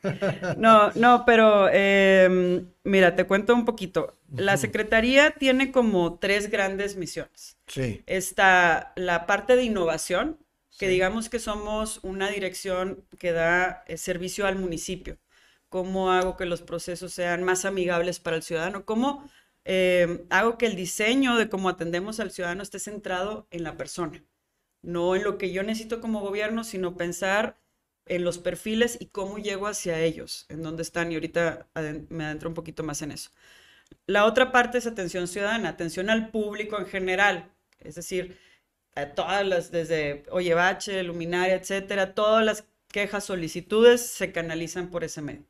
no, 0.57 0.91
no, 0.95 1.25
pero 1.25 1.67
em, 1.69 2.65
mira, 2.85 3.13
te 3.17 3.27
cuento 3.27 3.53
un 3.53 3.65
poquito. 3.65 4.13
La 4.33 4.55
Secretaría 4.55 5.31
tiene 5.31 5.73
como 5.73 6.17
tres 6.17 6.49
grandes 6.49 6.95
misiones. 6.95 7.57
Sí. 7.67 8.01
Está 8.05 8.93
la 8.95 9.25
parte 9.25 9.57
de 9.57 9.63
innovación, 9.63 10.37
que 10.77 10.87
digamos 10.87 11.29
que 11.29 11.39
somos 11.39 11.99
una 12.03 12.29
dirección 12.29 13.05
que 13.17 13.31
da 13.31 13.83
eh, 13.87 13.97
servicio 13.97 14.45
al 14.45 14.57
municipio. 14.57 15.17
¿Cómo 15.69 16.11
hago 16.11 16.37
que 16.37 16.45
los 16.45 16.61
procesos 16.61 17.13
sean 17.13 17.43
más 17.43 17.65
amigables 17.65 18.19
para 18.19 18.37
el 18.37 18.43
ciudadano? 18.43 18.85
¿Cómo 18.85 19.29
eh, 19.65 20.25
hago 20.29 20.57
que 20.57 20.65
el 20.65 20.75
diseño 20.75 21.35
de 21.37 21.49
cómo 21.49 21.69
atendemos 21.69 22.19
al 22.19 22.31
ciudadano 22.31 22.63
esté 22.63 22.79
centrado 22.79 23.47
en 23.51 23.63
la 23.63 23.77
persona? 23.77 24.23
No 24.81 25.15
en 25.15 25.23
lo 25.23 25.37
que 25.37 25.51
yo 25.51 25.63
necesito 25.63 26.01
como 26.01 26.21
gobierno, 26.21 26.63
sino 26.63 26.97
pensar 26.97 27.57
en 28.05 28.23
los 28.23 28.39
perfiles 28.39 28.97
y 28.99 29.07
cómo 29.07 29.37
llego 29.37 29.67
hacia 29.67 29.99
ellos, 30.01 30.45
en 30.49 30.63
dónde 30.63 30.83
están. 30.83 31.11
Y 31.11 31.15
ahorita 31.15 31.67
me 32.09 32.25
adentro 32.25 32.49
un 32.49 32.55
poquito 32.55 32.83
más 32.83 33.01
en 33.01 33.11
eso. 33.11 33.31
La 34.07 34.25
otra 34.25 34.51
parte 34.51 34.77
es 34.77 34.87
atención 34.87 35.27
ciudadana, 35.27 35.69
atención 35.69 36.09
al 36.09 36.31
público 36.31 36.79
en 36.79 36.87
general. 36.87 37.51
Es 37.79 37.95
decir, 37.95 38.37
todas 39.07 39.45
las, 39.45 39.71
desde 39.71 40.23
Oye 40.31 40.53
Bache, 40.53 41.03
Luminaria, 41.03 41.55
etcétera, 41.55 42.13
todas 42.13 42.45
las 42.45 42.65
quejas, 42.91 43.23
solicitudes 43.25 44.05
se 44.05 44.31
canalizan 44.31 44.89
por 44.89 45.03
ese 45.03 45.21
medio. 45.21 45.45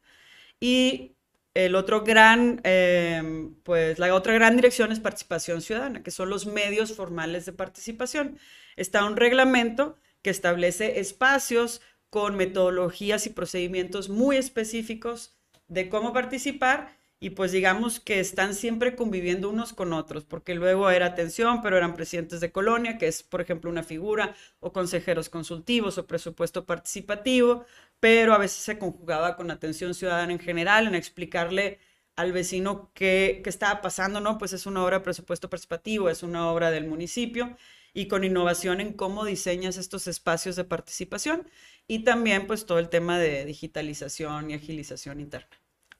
Y 0.59 1.15
el 1.53 1.75
otro 1.75 2.03
gran, 2.03 2.61
em, 2.63 3.55
pues 3.63 3.99
la 3.99 4.13
otra 4.13 4.33
gran 4.33 4.55
dirección 4.55 4.91
es 4.91 4.99
participación 4.99 5.61
ciudadana, 5.61 6.03
que 6.03 6.11
son 6.11 6.29
los 6.29 6.45
medios 6.45 6.93
formales 6.93 7.45
de 7.45 7.53
participación. 7.53 8.39
Está 8.75 9.05
un 9.05 9.17
reglamento 9.17 9.97
que 10.21 10.29
establece 10.29 10.99
espacios 10.99 11.81
con 12.09 12.35
metodologías 12.35 13.25
y 13.25 13.29
procedimientos 13.31 14.09
muy 14.09 14.37
específicos 14.37 15.37
de 15.67 15.89
cómo 15.89 16.13
participar 16.13 16.98
y 17.19 17.31
pues 17.31 17.51
digamos 17.51 17.99
que 17.99 18.19
están 18.19 18.55
siempre 18.55 18.95
conviviendo 18.95 19.49
unos 19.49 19.73
con 19.73 19.91
otros, 19.93 20.23
porque 20.25 20.55
luego 20.55 20.89
era 20.89 21.07
atención, 21.07 21.61
pero 21.61 21.75
eran 21.77 21.93
presidentes 21.95 22.39
de 22.39 22.51
colonia, 22.51 22.97
que 22.97 23.07
es, 23.07 23.23
por 23.23 23.41
ejemplo, 23.41 23.69
una 23.69 23.83
figura, 23.83 24.35
o 24.59 24.71
consejeros 24.71 25.29
consultivos 25.29 25.97
o 25.97 26.07
presupuesto 26.07 26.65
participativo, 26.65 27.65
pero 27.99 28.33
a 28.33 28.37
veces 28.37 28.63
se 28.63 28.79
conjugaba 28.79 29.35
con 29.35 29.51
atención 29.51 29.93
ciudadana 29.93 30.31
en 30.31 30.39
general, 30.39 30.87
en 30.87 30.95
explicarle 30.95 31.79
al 32.15 32.31
vecino 32.31 32.91
qué, 32.93 33.41
qué 33.43 33.49
estaba 33.49 33.81
pasando, 33.81 34.19
¿no? 34.21 34.37
Pues 34.37 34.53
es 34.53 34.65
una 34.65 34.83
obra 34.83 34.99
de 34.99 35.03
presupuesto 35.03 35.49
participativo, 35.49 36.09
es 36.09 36.23
una 36.23 36.49
obra 36.51 36.71
del 36.71 36.87
municipio, 36.87 37.57
y 37.93 38.07
con 38.07 38.23
innovación 38.23 38.81
en 38.81 38.93
cómo 38.93 39.25
diseñas 39.25 39.77
estos 39.77 40.07
espacios 40.07 40.55
de 40.55 40.63
participación, 40.63 41.49
y 41.87 42.03
también 42.03 42.47
pues 42.47 42.65
todo 42.65 42.79
el 42.79 42.89
tema 42.89 43.19
de 43.19 43.45
digitalización 43.45 44.51
y 44.51 44.53
agilización 44.55 45.19
interna 45.19 45.59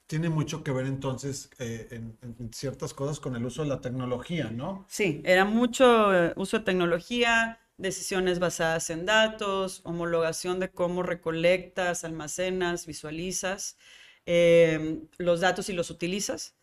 tiene 0.10 0.30
mucho 0.30 0.64
que 0.64 0.72
ver 0.72 0.88
entonces 0.88 1.52
eh, 1.60 1.88
en, 1.92 2.52
ciertas 2.52 2.96
cosas 2.96 3.20
con 3.20 3.36
el 3.36 3.46
uso 3.46 3.62
de 3.62 3.70
la 3.70 3.80
tecnología, 3.80 4.50
¿no? 4.50 4.88
Sí, 4.90 5.22
era 5.24 5.46
mucho 5.46 6.12
eh, 6.12 6.34
uso 6.36 6.58
de 6.58 6.64
tecnología, 6.64 7.60
decisiones 7.78 8.40
basadas 8.40 8.90
en 8.90 9.06
datos, 9.06 9.82
homologación 9.84 10.60
de 10.60 10.72
cómo 10.72 11.04
recolectas, 11.04 12.04
almacenas, 12.04 12.88
visualizas 12.88 13.78
em, 14.26 15.08
los 15.20 15.42
datos 15.42 15.70
y 15.70 15.74
los 15.74 15.92
utilizas. 15.92 16.56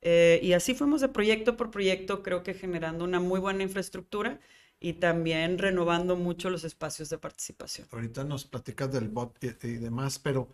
Eh, 0.00 0.40
y 0.42 0.54
así 0.54 0.74
fuimos 0.74 1.02
de 1.02 1.08
proyecto 1.08 1.58
por 1.58 1.70
proyecto, 1.70 2.22
creo 2.22 2.42
que 2.42 2.54
generando 2.54 3.04
una 3.04 3.20
muy 3.20 3.38
buena 3.38 3.64
infraestructura 3.64 4.40
y 4.80 4.94
también 4.94 5.58
renovando 5.58 6.16
mucho 6.16 6.48
los 6.48 6.64
espacios 6.64 7.10
de 7.10 7.18
participación. 7.18 7.86
Ahorita 7.92 8.24
nos 8.24 8.46
platicas 8.46 8.90
del 8.90 9.08
bot 9.10 9.44
y 9.44 9.74
demás, 9.74 10.18
pero... 10.18 10.48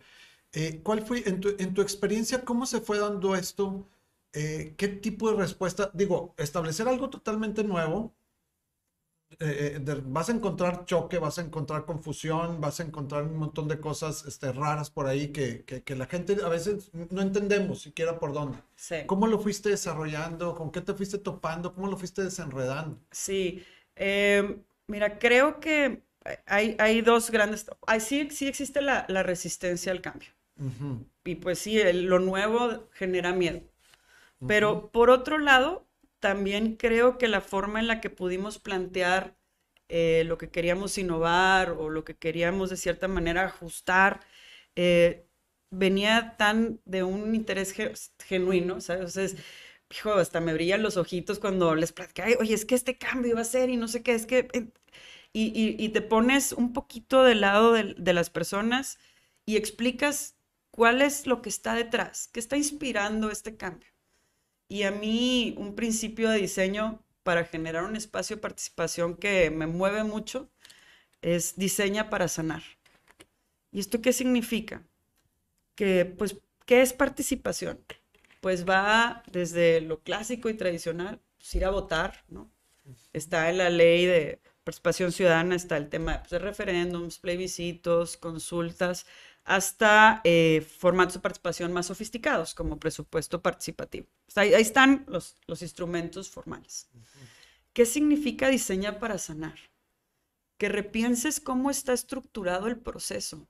Eh, 0.53 0.81
¿Cuál 0.83 1.01
fue, 1.05 1.23
en 1.27 1.39
tu, 1.39 1.81
experiencia, 1.81 2.43
cómo 2.43 2.65
se 2.65 2.81
fue 2.81 2.99
dando 2.99 3.35
esto? 3.35 3.87
Eh, 4.33 4.73
¿Qué 4.77 4.87
tipo 4.89 5.31
de 5.31 5.37
respuesta? 5.37 5.91
Digo, 5.93 6.33
establecer 6.37 6.87
algo 6.87 7.09
totalmente 7.09 7.63
nuevo, 7.63 8.13
eh, 9.39 9.79
vas 10.07 10.27
a 10.27 10.33
encontrar 10.33 10.83
choque, 10.85 11.17
vas 11.17 11.39
a 11.39 11.41
encontrar 11.41 11.85
confusión, 11.85 12.59
vas 12.59 12.81
a 12.81 12.83
encontrar 12.83 13.23
un 13.23 13.37
montón 13.37 13.69
de 13.69 13.79
cosas 13.79 14.25
este, 14.25 14.51
raras 14.51 14.89
por 14.89 15.07
ahí 15.07 15.29
que, 15.29 15.63
la 15.95 16.05
gente 16.05 16.37
a 16.43 16.49
veces 16.49 16.91
no 16.93 17.21
entendemos 17.21 17.81
siquiera 17.81 18.19
por 18.19 18.33
dónde. 18.33 18.57
¿Cómo 19.05 19.27
lo 19.27 19.39
fuiste 19.39 19.69
desarrollando? 19.69 20.53
¿Con 20.53 20.69
qué 20.69 20.81
te 20.81 20.93
fuiste 20.93 21.17
topando? 21.17 21.73
¿Cómo 21.73 21.87
lo 21.87 21.95
fuiste 21.95 22.23
desenredando? 22.23 22.99
Sí, 23.09 23.63
mira, 24.87 25.17
creo 25.17 25.61
que 25.61 26.03
hay, 26.45 26.75
hay 26.77 27.01
dos 27.01 27.31
grandes, 27.31 27.67
hay, 27.87 28.01
sí, 28.01 28.29
sí 28.31 28.47
existe 28.47 28.81
la 28.81 29.23
resistencia 29.23 29.93
al 29.93 30.01
cambio. 30.01 30.29
Y 31.23 31.35
pues 31.35 31.59
sí, 31.59 31.79
lo 31.93 32.19
nuevo 32.19 32.89
genera 32.93 33.33
miedo. 33.33 33.61
Pero 34.47 34.91
por 34.91 35.09
otro 35.09 35.37
lado, 35.39 35.87
también 36.19 36.75
creo 36.75 37.17
que 37.17 37.27
la 37.27 37.41
forma 37.41 37.79
en 37.79 37.87
la 37.87 38.01
que 38.01 38.09
pudimos 38.09 38.59
plantear 38.59 39.35
eh, 39.89 40.23
lo 40.25 40.37
que 40.37 40.49
queríamos 40.49 40.97
innovar 40.97 41.71
o 41.71 41.89
lo 41.89 42.03
que 42.05 42.15
queríamos 42.17 42.69
de 42.69 42.77
cierta 42.77 43.07
manera 43.07 43.45
ajustar, 43.45 44.21
eh, 44.75 45.27
venía 45.71 46.35
tan 46.37 46.81
de 46.85 47.03
un 47.03 47.35
interés 47.35 47.73
genuino, 48.25 48.81
¿sabes? 48.81 49.15
Entonces, 49.17 49.37
hijo, 49.91 50.13
hasta 50.13 50.39
me 50.41 50.53
brillan 50.53 50.83
los 50.83 50.97
ojitos 50.97 51.39
cuando 51.39 51.75
les 51.75 51.91
platicé, 51.93 52.37
oye, 52.39 52.53
es 52.53 52.65
que 52.65 52.75
este 52.75 52.97
cambio 52.97 53.35
va 53.35 53.41
a 53.41 53.43
ser 53.45 53.69
y 53.69 53.77
no 53.77 53.87
sé 53.87 54.03
qué, 54.03 54.13
es 54.15 54.25
que... 54.25 54.47
y, 55.33 55.89
te 55.89 56.01
pones 56.01 56.51
un 56.53 56.73
poquito 56.73 57.23
del 57.23 57.41
lado 57.41 57.73
de, 57.73 57.95
de 57.97 58.13
las 58.13 58.29
personas 58.29 58.99
y 59.45 59.57
explicas 59.57 60.35
cuál 60.71 61.01
es 61.01 61.27
lo 61.27 61.41
que 61.41 61.49
está 61.49 61.75
detrás, 61.75 62.29
qué 62.33 62.39
está 62.39 62.57
inspirando 62.57 63.29
este 63.29 63.57
cambio. 63.57 63.89
Y 64.67 64.83
a 64.83 64.91
mí 64.91 65.53
un 65.57 65.75
principio 65.75 66.29
de 66.29 66.39
diseño 66.39 67.03
para 67.23 67.45
generar 67.45 67.83
un 67.83 67.95
espacio 67.95 68.37
de 68.37 68.41
participación 68.41 69.15
que 69.15 69.51
me 69.51 69.67
mueve 69.67 70.03
mucho 70.03 70.49
es 71.21 71.55
diseña 71.57 72.09
para 72.09 72.27
sanar. 72.27 72.63
¿Y 73.71 73.79
esto 73.79 74.01
qué 74.01 74.13
significa? 74.13 74.83
Que, 75.75 76.05
pues, 76.05 76.37
¿qué 76.65 76.81
es 76.81 76.93
participación? 76.93 77.79
Pues 78.41 78.67
va 78.67 79.23
desde 79.31 79.81
lo 79.81 80.01
clásico 80.01 80.49
y 80.49 80.55
tradicional, 80.55 81.21
pues, 81.37 81.53
ir 81.55 81.65
a 81.65 81.69
votar, 81.69 82.23
¿no? 82.29 82.51
Está 83.13 83.49
en 83.49 83.57
la 83.57 83.69
ley 83.69 84.05
de 84.05 84.39
participación 84.63 85.11
ciudadana, 85.11 85.55
está 85.55 85.77
el 85.77 85.89
tema 85.89 86.13
de 86.13 86.29
pues, 86.29 86.41
referéndums, 86.41 87.19
plebiscitos, 87.19 88.17
consultas, 88.17 89.05
hasta 89.43 90.21
eh, 90.23 90.61
formatos 90.61 91.15
de 91.15 91.19
participación 91.19 91.73
más 91.73 91.87
sofisticados, 91.87 92.53
como 92.53 92.79
presupuesto 92.79 93.41
participativo. 93.41 94.07
ahí, 94.35 94.53
están 94.53 95.05
los, 95.07 95.35
los 95.47 95.61
instrumentos 95.61 96.29
formales. 96.29 96.89
¿Qué 97.73 97.85
significa 97.85 98.49
diseña 98.49 98.99
para 98.99 99.17
sanar? 99.17 99.57
Que 100.57 100.69
repienses 100.69 101.39
cómo 101.39 101.71
está 101.71 101.93
estructurado 101.93 102.67
el 102.67 102.77
proceso 102.77 103.47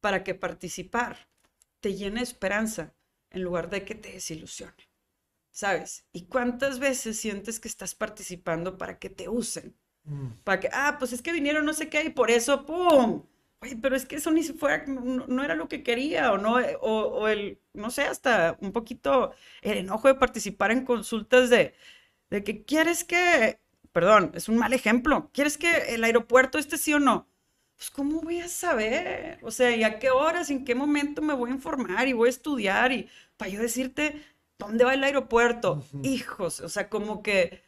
para 0.00 0.24
que 0.24 0.34
participar 0.34 1.28
te 1.80 1.94
llene 1.94 2.22
esperanza 2.22 2.94
en 3.30 3.42
lugar 3.42 3.70
de 3.70 3.84
que 3.84 3.94
te 3.94 4.12
desilusione. 4.12 4.88
¿Sabes? 5.50 6.06
¿Y 6.12 6.22
cuántas 6.22 6.78
veces 6.78 7.18
sientes 7.18 7.60
que 7.60 7.68
estás 7.68 7.94
participando 7.94 8.78
para 8.78 8.98
que 8.98 9.10
te 9.10 9.28
usen? 9.28 9.76
Mm. 10.04 10.28
Para 10.44 10.60
que, 10.60 10.68
ah, 10.72 10.96
pues 10.98 11.12
es 11.12 11.20
que 11.20 11.32
vinieron 11.32 11.66
no 11.66 11.74
sé 11.74 11.88
qué 11.90 12.04
y 12.04 12.10
por 12.10 12.30
eso, 12.30 12.64
¡pum! 12.64 13.24
Oye, 13.62 13.76
pero 13.80 13.94
es 13.94 14.06
que 14.06 14.16
eso 14.16 14.32
ni 14.32 14.42
fuera, 14.42 14.84
no, 14.86 15.44
era 15.44 15.54
lo 15.54 15.68
que 15.68 15.84
quería, 15.84 16.32
o 16.32 16.38
no, 16.38 16.56
o, 16.80 17.28
el, 17.28 17.60
no 17.74 17.90
sé, 17.90 18.02
hasta 18.02 18.56
un 18.60 18.72
poquito 18.72 19.32
el 19.62 19.78
enojo 19.78 20.08
de 20.08 20.16
participar 20.16 20.72
en 20.72 20.84
consultas 20.84 21.48
de, 21.48 21.72
de 22.30 22.42
que 22.42 22.64
quieres 22.64 23.04
que, 23.04 23.60
perdón, 23.92 24.32
es 24.34 24.48
un 24.48 24.58
mal 24.58 24.72
ejemplo, 24.72 25.30
quieres 25.32 25.58
que 25.58 25.94
el 25.94 26.02
aeropuerto 26.02 26.58
esté 26.58 26.76
sí 26.76 26.92
o 26.92 26.98
no. 26.98 27.28
Pues, 27.76 27.90
¿cómo 27.90 28.20
voy 28.20 28.40
a 28.40 28.48
saber? 28.48 29.38
O 29.42 29.52
sea, 29.52 29.74
¿y 29.76 29.84
a 29.84 29.98
qué 30.00 30.10
horas, 30.10 30.50
en 30.50 30.64
qué 30.64 30.74
momento 30.74 31.22
me 31.22 31.34
voy 31.34 31.50
a 31.50 31.54
informar 31.54 32.08
y 32.08 32.14
voy 32.14 32.28
a 32.28 32.30
estudiar? 32.30 32.90
Y 32.92 33.08
para 33.36 33.50
yo 33.50 33.60
decirte, 33.60 34.24
¿dónde 34.58 34.84
va 34.84 34.94
el 34.94 35.04
aeropuerto? 35.04 35.84
Hijos, 36.02 36.60
o 36.60 36.68
sea, 36.68 36.88
como 36.88 37.22
que 37.22 37.62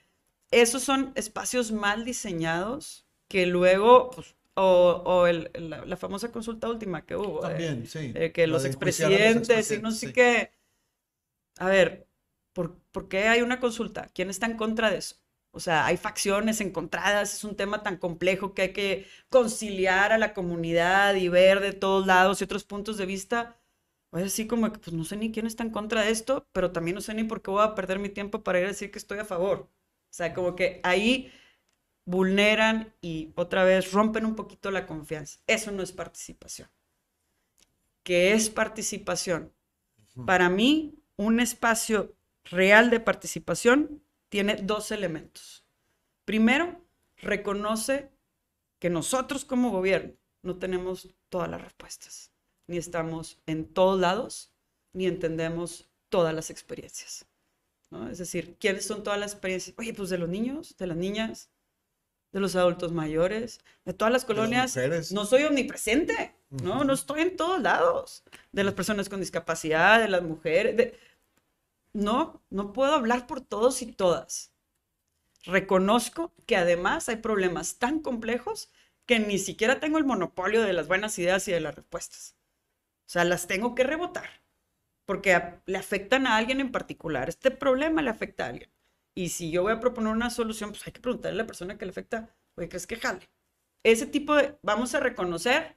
esos 0.50 0.82
son 0.82 1.12
espacios 1.14 1.72
mal 1.72 2.04
diseñados 2.04 3.06
que 3.28 3.46
luego, 3.46 4.10
pues, 4.10 4.34
o, 4.54 5.26
la, 5.26 5.96
famosa 5.96 6.30
consulta 6.30 6.68
última 6.68 7.04
que 7.04 7.16
hubo. 7.16 7.40
También, 7.40 7.86
sí. 7.86 8.12
que 8.32 8.46
los 8.46 8.64
expresidentes, 8.64 9.70
y 9.70 9.78
no 9.78 9.90
sé 9.90 10.12
qué. 10.12 10.52
A 11.58 11.68
ver, 11.68 12.08
¿por, 12.52 12.76
¿por, 12.92 13.08
qué 13.08 13.28
hay 13.28 13.42
una 13.42 13.60
consulta? 13.60 14.10
¿Quién 14.14 14.30
está 14.30 14.46
en 14.46 14.56
contra 14.56 14.90
de 14.90 14.98
eso? 14.98 15.16
O 15.54 15.60
sea, 15.60 15.86
hay 15.86 15.96
facciones 15.96 16.60
encontradas, 16.60 17.32
es 17.32 17.44
un 17.44 17.56
tema 17.56 17.84
tan 17.84 17.96
complejo 17.96 18.54
que 18.54 18.62
hay 18.62 18.72
que 18.72 19.06
conciliar 19.28 20.12
a 20.12 20.18
la 20.18 20.34
comunidad 20.34 21.14
y 21.14 21.28
ver 21.28 21.60
de 21.60 21.72
todos 21.72 22.06
lados 22.06 22.40
y 22.40 22.44
otros 22.44 22.64
puntos 22.64 22.96
de 22.96 23.06
vista. 23.06 23.56
Pues 24.10 24.24
así 24.26 24.46
como 24.48 24.72
que, 24.72 24.78
pues 24.80 24.92
no 24.92 25.04
sé 25.04 25.16
ni 25.16 25.32
quién 25.32 25.46
está 25.46 25.62
en 25.62 25.70
contra 25.70 26.02
de 26.02 26.10
esto, 26.10 26.48
pero 26.52 26.72
también 26.72 26.96
no 26.96 27.00
sé 27.00 27.14
ni 27.14 27.24
por 27.24 27.42
qué 27.42 27.50
voy 27.52 27.62
a 27.62 27.74
perder 27.74 28.00
mi 28.00 28.08
tiempo 28.08 28.42
para 28.42 28.58
ir 28.58 28.64
a 28.66 28.68
decir 28.68 28.90
que 28.90 28.98
estoy 28.98 29.18
a 29.18 29.24
favor. 29.24 29.60
O 29.60 30.16
sea, 30.16 30.34
como 30.34 30.56
que 30.56 30.80
ahí 30.82 31.32
vulneran 32.04 32.92
y 33.00 33.32
otra 33.34 33.64
vez 33.64 33.92
rompen 33.92 34.26
un 34.26 34.34
poquito 34.34 34.70
la 34.70 34.86
confianza. 34.86 35.40
Eso 35.46 35.72
no 35.72 35.82
es 35.82 35.92
participación. 35.92 36.68
¿Qué 38.02 38.34
es 38.34 38.50
participación? 38.50 39.52
Para 40.26 40.48
mí, 40.48 40.94
un 41.16 41.40
espacio 41.40 42.14
real 42.44 42.90
de 42.90 43.00
participación 43.00 44.02
tiene 44.28 44.56
dos 44.56 44.90
elementos. 44.90 45.64
Primero, 46.24 46.84
reconoce 47.16 48.10
que 48.78 48.90
nosotros 48.90 49.44
como 49.44 49.70
gobierno 49.70 50.14
no 50.42 50.58
tenemos 50.58 51.14
todas 51.30 51.48
las 51.48 51.62
respuestas, 51.62 52.30
ni 52.66 52.76
estamos 52.76 53.40
en 53.46 53.64
todos 53.72 53.98
lados, 53.98 54.52
ni 54.92 55.06
entendemos 55.06 55.88
todas 56.10 56.34
las 56.34 56.50
experiencias. 56.50 57.26
Es 58.10 58.18
decir, 58.18 58.56
¿quiénes 58.58 58.84
son 58.84 59.02
todas 59.02 59.18
las 59.18 59.32
experiencias? 59.32 59.74
Oye, 59.78 59.94
pues 59.94 60.10
de 60.10 60.18
los 60.18 60.28
niños, 60.28 60.76
de 60.76 60.86
las 60.86 60.96
niñas, 60.96 61.50
de 62.34 62.40
los 62.40 62.56
adultos 62.56 62.90
mayores, 62.90 63.60
de 63.84 63.94
todas 63.94 64.12
las 64.12 64.24
colonias. 64.24 64.76
no 65.12 65.24
soy 65.24 65.44
omnipresente, 65.44 66.34
¿no? 66.50 66.82
No 66.82 66.92
estoy 66.92 67.20
en 67.20 67.36
todos 67.36 67.62
lados. 67.62 68.24
De 68.50 68.64
las 68.64 68.74
personas 68.74 69.08
con 69.08 69.20
discapacidad, 69.20 70.00
de 70.00 70.08
las 70.08 70.22
mujeres. 70.22 70.94
No, 71.92 72.42
no 72.50 72.72
puedo 72.72 72.92
hablar 72.92 73.28
por 73.28 73.40
todos 73.40 73.82
y 73.82 73.92
todas. 73.92 74.52
Reconozco 75.44 76.32
que 76.44 76.56
además 76.56 77.08
hay 77.08 77.16
problemas 77.16 77.78
tan 77.78 78.00
complejos 78.00 78.68
que 79.06 79.20
ni 79.20 79.38
siquiera 79.38 79.78
tengo 79.78 79.98
el 79.98 80.04
monopolio 80.04 80.62
de 80.62 80.72
las 80.72 80.88
buenas 80.88 81.16
ideas 81.20 81.46
y 81.46 81.52
de 81.52 81.60
las 81.60 81.76
respuestas. 81.76 82.34
O 83.06 83.10
sea, 83.10 83.24
las 83.24 83.46
tengo 83.46 83.76
que 83.76 83.84
rebotar 83.84 84.28
porque 85.04 85.40
le 85.66 85.78
afectan 85.78 86.26
a 86.26 86.36
alguien 86.36 86.60
en 86.60 86.72
particular. 86.72 87.28
Este 87.28 87.52
problema 87.52 88.02
le 88.02 88.10
afecta 88.10 88.46
a 88.46 88.48
alguien. 88.48 88.70
Y 89.14 89.28
si 89.28 89.50
yo 89.50 89.62
voy 89.62 89.72
a 89.72 89.80
proponer 89.80 90.12
una 90.12 90.30
solución, 90.30 90.70
pues 90.70 90.86
hay 90.86 90.92
que 90.92 91.00
preguntarle 91.00 91.40
a 91.40 91.42
la 91.42 91.46
persona 91.46 91.78
que 91.78 91.84
le 91.84 91.90
afecta, 91.90 92.34
oye, 92.56 92.68
¿crees 92.68 92.86
que 92.86 92.96
jale? 92.96 93.28
Ese 93.84 94.06
tipo 94.06 94.34
de, 94.34 94.58
vamos 94.62 94.94
a 94.94 95.00
reconocer 95.00 95.76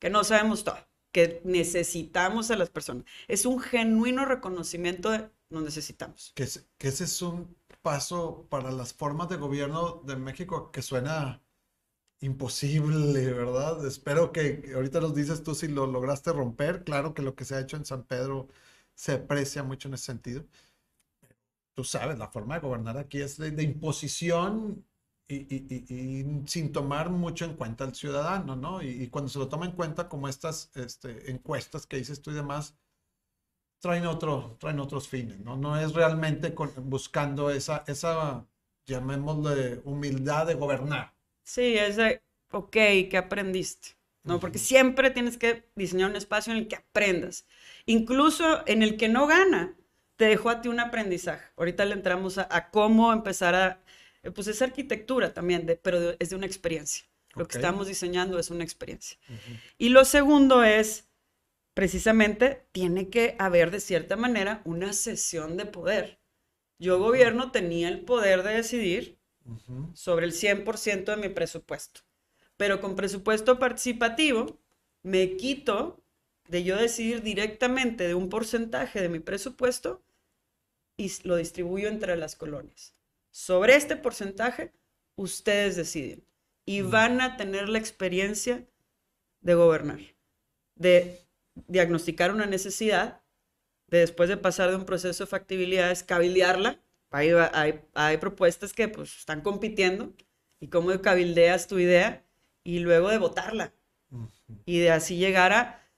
que 0.00 0.08
no 0.08 0.24
sabemos 0.24 0.64
todo, 0.64 0.78
que 1.12 1.42
necesitamos 1.44 2.50
a 2.50 2.56
las 2.56 2.70
personas. 2.70 3.04
Es 3.28 3.44
un 3.44 3.60
genuino 3.60 4.24
reconocimiento 4.24 5.10
de 5.10 5.30
nos 5.50 5.64
necesitamos. 5.64 6.32
Que, 6.34 6.48
que 6.78 6.88
ese 6.88 7.04
es 7.04 7.22
un 7.22 7.56
paso 7.82 8.46
para 8.48 8.70
las 8.70 8.94
formas 8.94 9.28
de 9.28 9.36
gobierno 9.36 10.02
de 10.06 10.16
México 10.16 10.70
que 10.70 10.80
suena 10.80 11.42
imposible, 12.20 13.32
¿verdad? 13.32 13.84
Espero 13.86 14.32
que 14.32 14.72
ahorita 14.74 15.00
nos 15.00 15.14
dices 15.14 15.42
tú 15.42 15.54
si 15.54 15.68
lo 15.68 15.86
lograste 15.86 16.32
romper. 16.32 16.84
Claro 16.84 17.14
que 17.14 17.22
lo 17.22 17.34
que 17.34 17.44
se 17.44 17.56
ha 17.56 17.60
hecho 17.60 17.76
en 17.76 17.84
San 17.84 18.04
Pedro 18.04 18.48
se 18.94 19.12
aprecia 19.12 19.62
mucho 19.62 19.88
en 19.88 19.94
ese 19.94 20.04
sentido 20.04 20.44
tú 21.80 21.84
sabes, 21.84 22.18
la 22.18 22.28
forma 22.28 22.56
de 22.56 22.60
gobernar 22.60 22.98
aquí 22.98 23.22
es 23.22 23.38
de, 23.38 23.62
imposición 23.62 24.84
y, 25.26 26.26
sin 26.44 26.72
tomar 26.72 27.08
mucho 27.08 27.46
en 27.46 27.54
cuenta 27.54 27.84
al 27.84 27.94
ciudadano, 27.94 28.54
¿no? 28.54 28.82
Y, 28.82 29.08
cuando 29.08 29.30
se 29.30 29.38
lo 29.38 29.48
toma 29.48 29.64
en 29.64 29.72
cuenta, 29.72 30.06
como 30.06 30.28
estas 30.28 30.70
este, 30.76 31.30
encuestas 31.30 31.86
que 31.86 31.96
dices 31.96 32.20
tú 32.20 32.32
y 32.32 32.34
demás, 32.34 32.76
traen, 33.78 34.04
otro, 34.04 34.58
traen 34.60 34.78
otros 34.78 35.08
fines, 35.08 35.40
¿no? 35.40 35.56
No 35.56 35.80
es 35.80 35.94
realmente 35.94 36.54
buscando 36.82 37.50
esa, 37.50 37.82
esa, 37.86 38.46
llamémosle, 38.84 39.80
humildad 39.84 40.48
de 40.48 40.54
gobernar. 40.56 41.14
Sí, 41.44 41.78
es 41.78 41.96
de, 41.96 42.22
ok, 42.50 42.72
¿qué 42.72 43.16
aprendiste? 43.16 43.96
¿no? 44.22 44.38
Porque 44.38 44.58
siempre 44.58 45.10
tienes 45.10 45.38
que 45.38 45.64
diseñar 45.76 46.10
un 46.10 46.16
espacio 46.16 46.52
en 46.52 46.58
el 46.58 46.68
que 46.68 46.76
aprendas, 46.76 47.46
incluso 47.86 48.68
en 48.68 48.82
el 48.82 48.98
que 48.98 49.08
no 49.08 49.26
gana 49.26 49.79
te 50.20 50.26
dejó 50.26 50.50
a 50.50 50.60
ti 50.60 50.68
un 50.68 50.80
aprendizaje. 50.80 51.50
Ahorita 51.56 51.86
le 51.86 51.94
entramos 51.94 52.36
a, 52.36 52.70
cómo 52.70 53.10
empezar 53.10 53.54
a, 53.54 53.80
eh, 54.22 54.30
pues 54.30 54.48
es 54.48 54.60
arquitectura 54.60 55.32
también, 55.32 55.64
de, 55.64 55.76
pero 55.76 56.14
es 56.18 56.28
de 56.28 56.36
una 56.36 56.44
experiencia. 56.44 57.06
Lo 57.34 57.48
que 57.48 57.56
estamos 57.56 57.86
diseñando 57.86 58.38
es 58.38 58.50
una 58.50 58.62
experiencia. 58.62 59.16
Y 59.78 59.88
lo 59.88 60.04
segundo 60.04 60.62
es, 60.62 61.08
precisamente, 61.72 62.66
tiene 62.72 63.08
que 63.08 63.34
haber 63.38 63.70
de 63.70 63.80
cierta 63.80 64.16
manera 64.16 64.60
una 64.66 64.92
sesión 64.92 65.56
de 65.56 65.64
poder. 65.64 66.20
Yo 66.78 66.98
gobierno 66.98 67.50
tenía 67.50 67.88
el 67.88 68.00
poder 68.00 68.42
de 68.42 68.52
decidir 68.52 69.18
sobre 69.94 70.26
el 70.26 70.32
100% 70.32 71.04
de 71.04 71.16
mi 71.16 71.30
presupuesto, 71.30 72.02
pero 72.58 72.82
con 72.82 72.94
presupuesto 72.94 73.58
participativo 73.58 74.60
me 75.02 75.38
quito 75.38 76.04
de 76.48 76.62
yo 76.62 76.76
decidir 76.76 77.22
directamente 77.22 78.06
de 78.06 78.14
un 78.14 78.28
porcentaje 78.28 79.00
de 79.00 79.08
mi 79.08 79.20
presupuesto 79.20 80.02
y 81.00 81.10
lo 81.24 81.36
distribuyo 81.36 81.88
entre 81.88 82.14
las 82.16 82.36
colonias. 82.36 82.94
Sobre 83.30 83.74
este 83.74 83.96
porcentaje, 83.96 84.72
ustedes 85.16 85.76
deciden 85.76 86.22
y 86.66 86.82
van 86.82 87.22
a 87.22 87.38
tener 87.38 87.70
la 87.70 87.78
experiencia 87.78 88.66
de 89.40 89.54
gobernar, 89.54 90.00
de 90.74 91.18
diagnosticar 91.68 92.32
una 92.32 92.44
necesidad, 92.44 93.22
de 93.86 94.00
después 94.00 94.28
de 94.28 94.36
pasar 94.36 94.68
de 94.68 94.76
un 94.76 94.84
proceso 94.84 95.24
de 95.24 95.30
factibilidad, 95.30 95.90
es 95.90 96.02
cabildearla. 96.02 96.82
Hay, 97.10 97.30
hay, 97.94 98.16
propuestas 98.18 98.72
que 98.74 98.86
pues, 98.88 99.16
están 99.16 99.40
compitiendo 99.40 100.12
y 100.60 100.68
cómo 100.68 100.96
cabildeas 101.00 101.66
tu 101.66 101.78
idea 101.78 102.24
y 102.62 102.80
luego 102.80 103.08
de 103.08 103.18
votarla. 103.18 103.72
Y 104.66 104.80
de 104.80 104.90
así 104.90 105.16
llegar 105.16 105.52
a, 105.52 105.88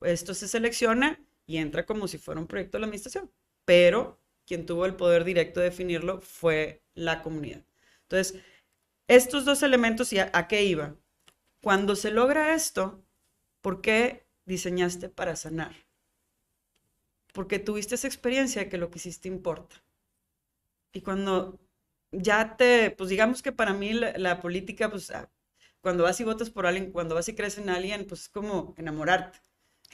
esto 0.00 0.34
se 0.34 0.48
selecciona 0.48 1.24
y 1.46 1.58
entra 1.58 1.86
como 1.86 2.08
si 2.08 2.18
fuera 2.18 2.40
un 2.40 2.48
proyecto 2.48 2.76
de 2.76 2.80
la 2.80 2.86
administración, 2.86 3.30
pero 3.64 4.18
quien 4.48 4.66
tuvo 4.66 4.86
el 4.86 4.96
poder 4.96 5.24
directo 5.24 5.60
de 5.60 5.66
definirlo 5.66 6.22
fue 6.22 6.82
la 6.94 7.22
comunidad. 7.22 7.64
Entonces, 8.04 8.42
estos 9.08 9.44
dos 9.46 9.62
elementos, 9.64 10.12
¿y 10.12 10.20
a, 10.20 10.30
a 10.34 10.48
qué 10.48 10.64
iba? 10.64 10.96
Cuando 11.62 11.96
se 11.96 12.10
logra 12.12 12.54
esto, 12.54 13.04
¿por 13.62 13.82
qué 13.82 14.26
diseñaste 14.46 15.10
para 15.10 15.36
sanar? 15.36 15.74
Porque 17.32 17.58
tuviste 17.58 17.94
esa 17.94 18.06
experiencia 18.06 18.60
de 18.62 18.68
que 18.68 18.76
lo 18.76 18.90
que 18.90 18.98
hiciste 18.98 19.28
importa. 19.28 19.76
Y 20.92 21.00
cuando 21.02 21.58
ya 22.12 22.56
te, 22.56 22.90
pues 22.92 23.10
digamos 23.10 23.42
que 23.42 23.52
para 23.52 23.72
mí 23.74 23.92
la, 23.92 24.12
la 24.18 24.40
política, 24.40 24.90
pues 24.90 25.10
ah, 25.10 25.30
cuando 25.80 26.04
vas 26.04 26.20
y 26.20 26.24
votas 26.24 26.50
por 26.50 26.66
alguien, 26.66 26.92
cuando 26.92 27.14
vas 27.14 27.28
y 27.28 27.34
crees 27.34 27.58
en 27.58 27.70
alguien, 27.70 28.06
pues 28.06 28.22
es 28.22 28.28
como 28.28 28.74
enamorarte. 28.78 29.38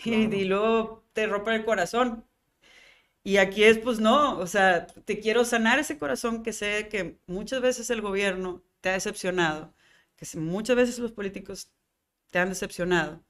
Y, 0.05 0.35
y 0.35 0.45
luego 0.45 1.05
te 1.13 1.27
rompe 1.27 1.55
el 1.55 1.65
corazón. 1.65 2.27
Y 3.25 3.39
aquí 3.39 3.65
es, 3.65 3.79
pues 3.79 4.01
no, 4.01 4.39
o 4.39 4.47
sea, 4.47 4.87
te 4.87 5.19
quiero 5.19 5.45
sanar 5.45 5.79
ese 5.79 5.99
corazón 5.99 6.43
que 6.43 6.53
sé 6.53 6.89
que 6.89 7.19
muchas 7.27 7.63
veces 7.63 7.89
el 7.91 8.03
gobierno 8.03 8.63
te 8.83 8.91
ha 8.91 8.93
decepcionado, 8.93 9.75
que 10.17 10.27
muchas 10.39 10.77
veces 10.77 10.99
los 10.99 11.13
políticos 11.13 11.71
te 12.31 12.39
han 12.39 12.51
decepcionado. 12.51 13.25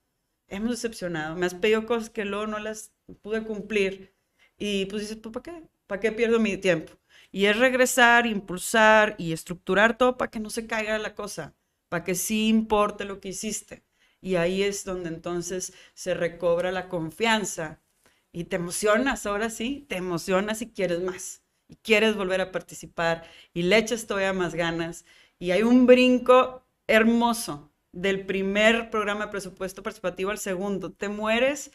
Hemos 0.49 0.71
decepcionado. 0.73 1.37
Me 1.37 1.47
has 1.47 1.55
pedido 1.55 1.87
cosas 1.87 2.11
que 2.11 2.25
luego 2.25 2.47
no 2.47 2.59
las 2.59 2.93
pude 3.23 3.45
cumplir. 3.45 4.15
Y 4.59 4.87
pues 4.87 5.03
dices, 5.03 5.19
pues 5.19 5.33
¿para 5.33 5.43
qué? 5.45 5.69
¿Para 5.87 6.01
qué 6.01 6.13
pierdo 6.13 6.41
mi 6.41 6.57
tiempo? 6.57 6.93
Y 7.33 7.47
es 7.47 7.59
regresar, 7.59 8.27
impulsar 8.27 9.17
y 9.19 9.33
estructurar 9.33 9.99
todo 9.99 10.17
para 10.17 10.31
que 10.31 10.41
no 10.41 10.51
se 10.51 10.67
caiga 10.67 10.99
la 10.99 11.15
cosa, 11.15 11.55
para 11.89 12.05
que 12.05 12.15
sí 12.15 12.49
importe 12.49 13.05
lo 13.05 13.21
que 13.21 13.29
hiciste. 13.31 13.85
Y 14.21 14.37
ahí 14.37 14.63
es 14.63 14.85
donde 14.85 15.09
entonces 15.11 15.75
se 15.95 16.15
recobra 16.15 16.73
la 16.73 16.89
confianza 16.89 17.81
y 18.35 18.45
te 18.45 18.57
emocionas, 18.57 19.27
ahora 19.27 19.49
sí, 19.49 19.87
te 19.89 19.97
emocionas 19.97 20.61
y 20.61 20.73
quieres 20.73 21.01
más. 21.01 21.43
Y 21.69 21.77
quieres 21.77 22.17
volver 22.17 22.41
a 22.41 22.53
participar 22.53 23.25
y 23.55 23.63
le 23.63 23.79
echas 23.79 24.07
todavía 24.09 24.33
más 24.33 24.55
ganas. 24.57 25.05
Y 25.39 25.53
hay 25.53 25.63
un 25.63 25.87
brinco 25.87 26.67
hermoso 26.89 27.73
del 27.93 28.27
primer 28.27 28.91
programa 28.91 29.27
de 29.27 29.31
presupuesto 29.31 29.85
participativo 29.85 30.33
al 30.33 30.39
segundo. 30.39 30.93
Te 30.93 31.09
mueres, 31.09 31.71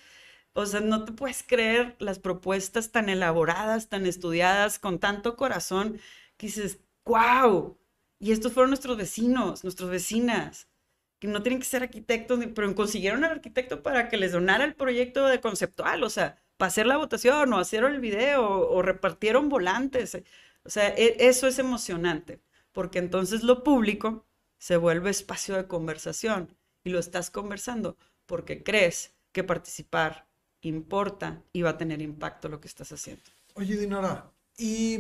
o 0.54 0.66
sea, 0.66 0.82
no 0.82 1.06
te 1.06 1.14
puedes 1.14 1.44
creer 1.44 1.96
las 2.00 2.20
propuestas 2.20 2.92
tan 2.92 3.10
elaboradas, 3.10 3.90
tan 3.90 4.06
estudiadas, 4.06 4.80
con 4.80 5.00
tanto 5.00 5.38
corazón, 5.38 6.00
que 6.38 6.48
dices, 6.48 6.82
wow. 7.06 7.78
Y 8.20 8.34
estos 8.34 8.52
fueron 8.54 8.72
nuestros 8.72 8.98
vecinos, 8.98 9.64
nuestras 9.64 9.90
vecinas, 9.90 10.68
que 11.20 11.28
no 11.28 11.42
tienen 11.44 11.60
que 11.60 11.66
ser 11.66 11.84
arquitectos, 11.84 12.40
pero 12.56 12.76
consiguieron 12.76 13.24
al 13.24 13.32
arquitecto 13.32 13.82
para 13.84 14.10
que 14.10 14.18
les 14.18 14.34
donara 14.34 14.66
el 14.66 14.76
proyecto 14.76 15.26
de 15.28 15.42
conceptual, 15.42 16.04
o 16.04 16.10
sea, 16.10 16.38
para 16.60 16.68
hacer 16.70 16.86
la 16.88 16.98
votación 16.98 17.54
o 17.54 17.60
hacer 17.60 17.84
el 17.86 18.02
video 18.02 18.44
o, 18.76 18.84
repartieron 18.84 19.50
volantes. 19.50 20.16
eh. 20.16 20.26
O 20.66 20.70
sea, 20.70 20.90
e- 20.90 21.18
eso 21.32 21.48
es 21.48 21.60
emocionante, 21.60 22.42
porque 22.74 23.00
entonces 23.00 23.44
lo 23.44 23.64
público 23.64 24.26
se 24.60 24.78
vuelve 24.78 25.10
espacio 25.12 25.56
de 25.56 25.68
conversación 25.68 26.56
y 26.84 26.92
lo 26.92 27.00
estás 27.00 27.32
conversando 27.32 27.98
porque 28.28 28.64
crees 28.64 29.14
que 29.34 29.44
participar 29.44 30.28
importa 30.62 31.44
y 31.54 31.62
va 31.64 31.72
a 31.72 31.78
tener 31.78 32.02
impacto 32.02 32.50
lo 32.50 32.60
que 32.62 32.68
estás 32.68 32.92
haciendo. 32.92 33.24
Oye, 33.56 33.78
Dinora, 33.78 34.32
y 34.58 35.00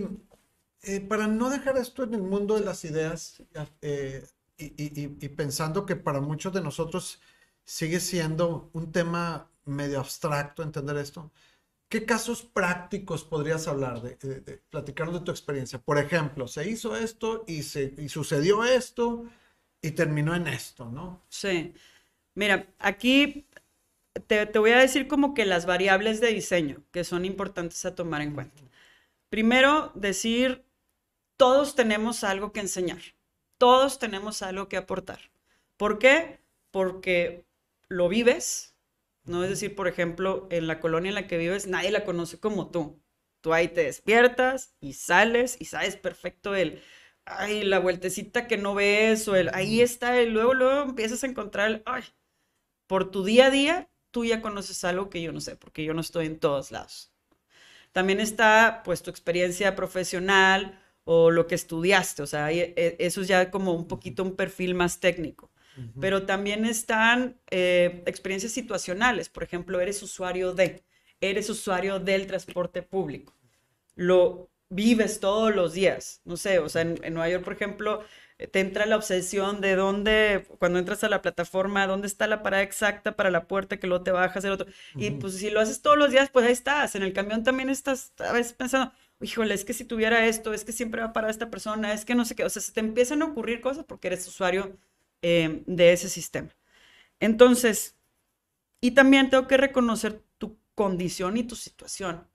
eh, 0.83 1.01
para 1.01 1.27
no 1.27 1.49
dejar 1.49 1.77
esto 1.77 2.03
en 2.03 2.13
el 2.13 2.21
mundo 2.23 2.55
de 2.55 2.65
las 2.65 2.83
ideas 2.85 3.41
eh, 3.81 4.25
y, 4.57 4.65
y- 4.65 5.01
y- 5.05 5.17
y 5.25 5.29
pensando 5.29 5.85
que 5.85 5.95
para 5.95 6.21
muchos 6.21 6.53
de 6.53 6.61
nosotros 6.61 7.21
sigue 7.65 7.99
siendo 7.99 8.69
un 8.73 8.91
tema 8.91 9.49
medio 9.65 9.99
abstracto 9.99 10.63
entender 10.63 10.97
esto, 10.97 11.31
¿qué 11.89 12.06
casos 12.06 12.43
prácticos 12.43 13.23
podrías 13.23 13.67
hablar 13.67 14.02
de, 14.02 14.15
de, 14.17 14.41
de 14.41 14.58
platicarnos 14.69 15.19
de 15.19 15.25
tu 15.25 15.32
experiencia? 15.32 15.80
Por 15.80 15.97
ejemplo, 15.97 16.47
se 16.47 16.69
hizo 16.69 16.95
esto 16.95 17.43
y, 17.47 17.63
se, 17.63 17.93
y 17.97 18.10
sucedió 18.10 18.63
esto 18.63 19.25
y 19.82 19.91
terminó 19.91 20.36
en 20.36 20.47
esto, 20.47 20.86
¿no? 20.89 21.23
Sí. 21.30 21.73
Mira, 22.36 22.67
aquí 22.80 23.47
te, 24.28 24.45
te 24.45 24.60
voy 24.60 24.71
a 24.71 24.80
decir 24.80 25.08
como 25.08 25.34
que 25.34 25.45
las 25.45 25.65
variables 25.65 26.21
de 26.21 26.34
diseño 26.34 26.84
que 26.91 27.04
son 27.04 27.25
importantes 27.25 27.86
a 27.86 27.95
tomar 27.95 28.21
en 28.21 28.34
cuenta. 28.34 28.63
Primero, 29.30 29.91
decir, 29.95 30.65
todos 31.38 31.75
tenemos 31.75 32.23
algo 32.23 32.52
que 32.52 32.62
enseñar, 32.62 33.02
todos 33.58 33.99
tenemos 33.99 34.41
algo 34.41 34.67
que 34.69 34.78
aportar. 34.78 35.19
¿Por 35.78 35.99
qué? 35.99 36.39
Porque 36.71 37.45
lo 37.88 38.10
vives, 38.10 38.75
¿no? 39.25 39.43
Es 39.43 39.49
decir, 39.49 39.75
por 39.75 39.88
ejemplo, 39.88 40.47
en 40.51 40.67
la 40.67 40.79
colonia 40.79 41.10
en 41.10 41.15
la 41.15 41.27
que 41.27 41.38
vives, 41.38 41.67
nadie 41.67 41.91
la 41.91 42.05
conoce 42.05 42.39
como 42.39 42.71
tú. 42.71 43.01
Tú 43.41 43.53
ahí 43.53 43.67
te 43.69 43.84
despiertas 43.84 44.75
y 44.82 44.93
sales 44.93 45.58
y 45.60 45.65
sabes 45.65 45.95
perfecto 45.95 46.55
el, 46.55 46.82
ay, 47.25 47.63
la 47.63 47.79
vueltecita 47.79 48.47
que 48.47 48.58
no 48.58 48.75
ves 48.75 49.27
o 49.27 49.36
el, 49.36 49.49
ahí 49.53 49.82
está, 49.82 50.21
y 50.21 50.29
luego, 50.29 50.53
luego 50.53 50.84
empiezas 50.84 51.23
a 51.23 51.27
encontrar 51.27 51.69
el, 51.71 51.84
ay, 51.86 52.03
por 52.88 53.12
tu 53.12 53.23
día 53.23 53.47
a 53.47 53.51
día, 53.51 53.89
tú 54.12 54.25
ya 54.25 54.41
conoces 54.41 54.84
algo 54.84 55.10
que 55.10 55.21
yo 55.21 55.32
no 55.32 55.41
sé, 55.41 55.55
porque 55.55 55.84
yo 55.84 55.93
no 55.93 56.01
estoy 56.01 56.25
en 56.25 56.39
todos 56.39 56.71
lados. 56.71 57.12
También 57.91 58.19
está, 58.19 58.82
pues, 58.86 59.01
tu 59.03 59.10
experiencia 59.12 59.75
profesional 59.75 60.79
o 61.05 61.32
lo 61.32 61.47
que 61.47 61.55
estudiaste, 61.55 62.21
o 62.23 62.27
sea, 62.27 62.51
eh, 62.51 62.73
eso 62.99 63.21
es 63.21 63.27
ya 63.27 63.51
como 63.51 63.73
un 63.73 63.88
poquito 63.88 64.23
un 64.23 64.36
perfil 64.36 64.75
más 64.75 64.99
técnico. 64.99 65.51
Pero 65.99 66.25
también 66.25 66.65
están 66.65 67.39
eh, 67.51 68.03
experiencias 68.05 68.51
situacionales, 68.51 69.29
por 69.29 69.43
ejemplo, 69.43 69.79
eres 69.79 70.01
usuario 70.03 70.53
de, 70.53 70.84
eres 71.21 71.49
usuario 71.49 71.99
del 71.99 72.27
transporte 72.27 72.82
público, 72.82 73.36
lo 73.95 74.49
vives 74.69 75.19
todos 75.19 75.55
los 75.55 75.73
días, 75.73 76.21
no 76.25 76.38
sé, 76.38 76.60
o 76.60 76.69
sea, 76.69 76.84
en, 76.84 76.99
en 77.03 77.13
Nueva 77.13 77.29
York, 77.29 77.43
por 77.43 77.53
ejemplo, 77.53 78.03
te 78.51 78.60
entra 78.62 78.86
la 78.86 78.95
obsesión 78.95 79.60
de 79.60 79.75
dónde, 79.75 80.47
cuando 80.60 80.79
entras 80.79 81.03
a 81.03 81.10
la 81.10 81.21
plataforma, 81.21 81.88
dónde 81.88 82.08
está 82.08 82.25
la 82.25 82.41
parada 82.41 82.63
exacta 82.63 83.15
para 83.15 83.32
la 83.32 83.47
puerta 83.47 83.77
que 83.77 83.88
luego 83.88 84.03
te 84.03 84.12
bajas 84.12 84.45
el 84.45 84.51
otro. 84.51 84.67
Y 84.95 85.12
pues 85.12 85.36
si 85.36 85.49
lo 85.49 85.60
haces 85.60 85.82
todos 85.82 85.97
los 85.97 86.12
días, 86.12 86.29
pues 86.32 86.45
ahí 86.45 86.53
estás. 86.53 86.95
En 86.95 87.03
el 87.03 87.12
camión 87.13 87.43
también 87.43 87.69
estás 87.69 88.13
a 88.19 88.32
veces 88.32 88.53
pensando, 88.53 88.93
híjole, 89.21 89.53
es 89.53 89.65
que 89.65 89.73
si 89.73 89.84
tuviera 89.84 90.25
esto, 90.25 90.53
es 90.53 90.63
que 90.63 90.71
siempre 90.71 91.01
va 91.01 91.08
a 91.08 91.13
parar 91.13 91.29
esta 91.29 91.49
persona, 91.49 91.91
es 91.93 92.05
que 92.05 92.15
no 92.15 92.23
sé 92.25 92.36
qué. 92.36 92.45
O 92.45 92.49
sea, 92.49 92.62
se 92.62 92.71
te 92.71 92.79
empiezan 92.79 93.21
a 93.21 93.25
ocurrir 93.25 93.60
cosas 93.60 93.84
porque 93.86 94.08
eres 94.08 94.25
usuario 94.27 94.77
eh, 95.21 95.63
de 95.65 95.93
ese 95.93 96.10
sistema. 96.10 96.49
Entonces, 97.19 97.97
y 98.82 98.91
también 98.91 99.29
tengo 99.29 99.47
que 99.47 99.58
reconocer 99.58 100.23
tu 100.38 100.58
condición 100.75 101.38
y 101.38 101.43
tu 101.43 101.55
situación. 101.55 102.27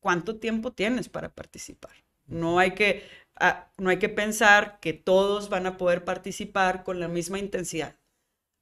¿Cuánto 0.00 0.36
tiempo 0.38 0.72
tienes 0.72 1.08
para 1.08 1.34
participar? 1.34 1.92
No 2.26 2.58
hay 2.58 2.72
que, 2.74 3.04
ah, 3.36 3.70
no 3.78 3.90
hay 3.90 3.98
que 3.98 4.08
pensar 4.08 4.80
que 4.80 4.92
todos 4.92 5.48
van 5.48 5.66
a 5.66 5.76
poder 5.78 6.04
participar 6.04 6.84
con 6.84 7.00
la 7.00 7.08
misma 7.08 7.38
intensidad. 7.38 7.96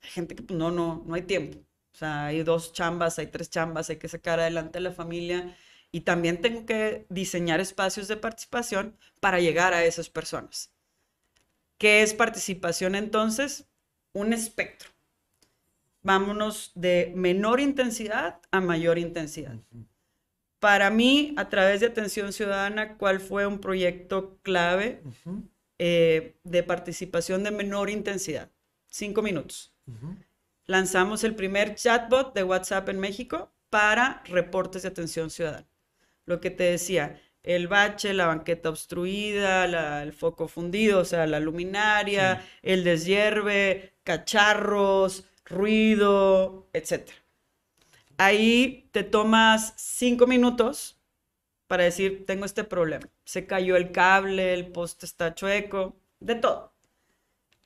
Hay 0.02 0.10
gente 0.10 0.34
que 0.34 0.42
pues, 0.42 0.58
no, 0.58 0.70
no, 0.70 1.02
no 1.06 1.14
hay 1.14 1.22
tiempo. 1.22 1.58
O 1.92 1.96
sea, 1.96 2.26
hay 2.26 2.42
dos 2.42 2.72
chambas, 2.72 3.18
hay 3.18 3.26
tres 3.28 3.50
chambas, 3.50 3.90
hay 3.90 3.96
que 3.96 4.08
sacar 4.08 4.40
adelante 4.40 4.78
a 4.78 4.82
la 4.82 4.92
familia 4.92 5.56
y 5.92 6.02
también 6.02 6.40
tengo 6.40 6.66
que 6.66 7.06
diseñar 7.08 7.60
espacios 7.60 8.08
de 8.08 8.16
participación 8.16 8.96
para 9.20 9.40
llegar 9.40 9.74
a 9.74 9.84
esas 9.84 10.08
personas. 10.08 10.72
¿Qué 11.80 12.02
es 12.02 12.12
participación 12.12 12.94
entonces? 12.94 13.66
Un 14.12 14.34
espectro. 14.34 14.90
Vámonos 16.02 16.72
de 16.74 17.10
menor 17.16 17.58
intensidad 17.58 18.38
a 18.50 18.60
mayor 18.60 18.98
intensidad. 18.98 19.56
Para 20.58 20.90
mí, 20.90 21.32
a 21.38 21.48
través 21.48 21.80
de 21.80 21.86
Atención 21.86 22.34
Ciudadana, 22.34 22.98
¿cuál 22.98 23.18
fue 23.18 23.46
un 23.46 23.60
proyecto 23.60 24.38
clave 24.42 25.02
eh, 25.78 26.36
de 26.44 26.62
participación 26.62 27.44
de 27.44 27.50
menor 27.50 27.88
intensidad? 27.88 28.50
Cinco 28.86 29.22
minutos. 29.22 29.74
Lanzamos 30.66 31.24
el 31.24 31.34
primer 31.34 31.76
chatbot 31.76 32.34
de 32.34 32.44
WhatsApp 32.44 32.90
en 32.90 33.00
México 33.00 33.54
para 33.70 34.22
reportes 34.26 34.82
de 34.82 34.88
atención 34.88 35.30
ciudadana. 35.30 35.66
Lo 36.26 36.42
que 36.42 36.50
te 36.50 36.64
decía, 36.64 37.18
el 37.42 37.68
bache, 37.68 38.14
la 38.14 38.26
banqueta 38.26 38.68
obstruida, 38.70 39.66
la- 39.66 40.02
el 40.02 40.12
foco 40.12 40.48
fundido, 40.48 41.00
o 41.00 41.04
sea, 41.04 41.26
la 41.26 41.40
luminaria, 41.40 42.44
el 42.62 42.84
deshierve, 42.84 43.94
cacharros, 44.04 45.24
ruido, 45.44 46.68
etc. 46.72 47.12
Ahí 48.18 48.88
te 48.92 49.02
tomas 49.04 49.74
cinco 49.76 50.26
minutos 50.26 50.98
para 51.66 51.84
decir, 51.84 52.26
tengo 52.26 52.44
este 52.44 52.64
problema. 52.64 53.08
Se 53.24 53.46
cayó 53.46 53.76
el 53.76 53.92
cable, 53.92 54.54
el 54.54 54.72
poste 54.72 55.06
está 55.06 55.34
chueco, 55.34 55.96
de 56.20 56.34
todo. 56.36 56.74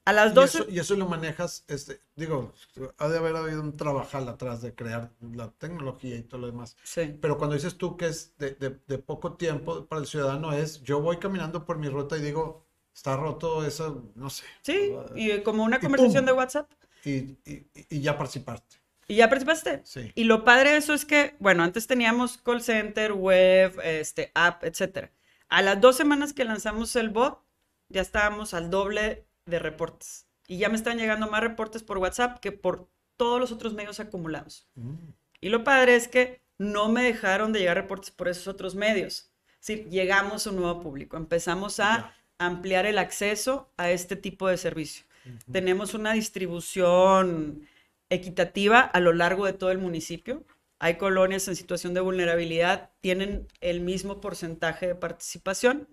A 0.07 0.13
las 0.13 0.33
Y 0.33 0.35
12... 0.35 0.59
eso, 0.59 0.71
y 0.71 0.79
eso 0.79 0.97
lo 0.97 1.07
manejas, 1.09 1.65
este, 1.69 2.01
digo, 2.15 2.53
ha 2.99 3.09
de 3.09 3.19
haber 3.19 3.37
habido 3.37 3.63
un 3.63 3.77
trabajal 3.77 4.29
atrás 4.29 4.61
de 4.63 4.75
crear 4.75 5.11
la 5.21 5.51
tecnología 5.53 6.17
y 6.17 6.23
todo 6.23 6.43
lo 6.43 6.47
demás. 6.49 6.77
Sí. 6.83 7.17
Pero 7.21 7.39
cuando 7.39 7.55
dices 7.55 7.77
tú 7.79 7.97
que 7.97 8.09
es 8.09 8.37
de, 8.39 8.51
de- 8.53 8.79
de 8.87 8.99
poco 8.99 9.35
tiempo 9.37 9.87
para 9.87 10.01
el 10.03 10.07
ciudadano 10.07 10.53
es, 10.53 10.83
yo 10.83 11.01
voy 11.01 11.19
caminando 11.19 11.65
por 11.65 11.79
mi 11.79 11.89
ruta 11.89 12.19
y 12.19 12.21
digo, 12.21 12.67
está 12.95 13.17
roto 13.17 13.65
eso, 13.65 14.11
no 14.15 14.29
sé. 14.31 14.45
Sí, 14.63 14.95
y 15.15 15.41
como 15.43 15.65
una 15.65 15.79
Y 15.79 15.81
conversación 15.81 16.25
pum. 16.25 16.27
de 16.27 16.33
WhatsApp. 16.33 16.71
Y, 17.05 17.11
y- 17.51 17.67
y 17.91 18.01
ya 18.01 18.17
participaste. 18.19 18.77
Y 19.07 19.17
ya 19.17 19.29
participaste. 19.29 19.83
Sí. 19.85 20.13
Y 20.15 20.25
lo 20.25 20.45
padre 20.45 20.71
de 20.73 20.77
eso 20.79 20.95
es 20.95 21.05
que, 21.05 21.35
bueno, 21.39 21.63
antes 21.63 21.87
teníamos 21.87 22.39
call 22.39 22.63
center, 22.63 23.13
web, 23.13 23.79
este, 23.83 24.33
app, 24.35 24.65
etcétera. 24.65 25.13
A 25.49 25.61
las 25.63 25.81
dos 25.81 25.97
semanas 25.97 26.33
que 26.33 26.45
lanzamos 26.45 26.97
el 26.97 27.11
bot, 27.11 27.41
ya 27.89 28.01
estábamos 28.01 28.55
al 28.55 28.71
doble 28.71 29.27
de 29.47 29.59
reportes. 29.59 30.27
Y 30.47 30.59
ya 30.59 30.69
me 30.69 30.77
están 30.77 30.99
llegando 30.99 31.31
más 31.31 31.41
reportes 31.41 31.83
por 31.83 31.99
WhatsApp 31.99 32.39
que 32.39 32.53
por 32.53 32.89
todos 33.17 33.41
los 33.41 33.53
otros 33.53 33.75
medios 33.75 34.01
acumulados. 34.01 34.67
Mm. 34.75 34.95
Y 35.41 35.49
lo 35.49 35.65
padre 35.65 35.97
es 35.97 36.09
que 36.09 36.43
no 36.59 36.89
me 36.89 37.03
dejaron 37.03 37.53
de 37.53 37.61
llegar 37.61 37.77
reportes 37.77 38.11
por 38.11 38.29
esos 38.29 38.49
otros 38.49 38.75
medios. 38.75 39.31
Sí, 39.61 39.87
llegamos 39.91 40.47
a 40.47 40.51
un 40.51 40.57
nuevo 40.57 40.81
público, 40.81 41.17
empezamos 41.17 41.81
a 41.81 42.15
ampliar 42.39 42.87
el 42.87 42.99
acceso 42.99 43.73
a 43.77 43.91
este 43.91 44.17
tipo 44.17 44.49
de 44.49 44.57
servicio. 44.57 45.07
Tenemos 45.51 45.95
una 45.95 46.13
distribución 46.13 47.67
equitativa 48.11 48.81
a 48.81 49.01
lo 49.01 49.15
largo 49.15 49.47
de 49.47 49.55
todo 49.55 49.71
el 49.71 49.79
municipio. 49.79 50.45
Hay 50.79 50.97
colonias 50.97 51.49
en 51.49 51.57
situación 51.57 51.95
de 51.95 52.03
vulnerabilidad, 52.03 52.91
tienen 53.01 53.49
el 53.63 53.81
mismo 53.81 54.21
porcentaje 54.21 54.89
de 54.89 54.95
participación. 54.95 55.89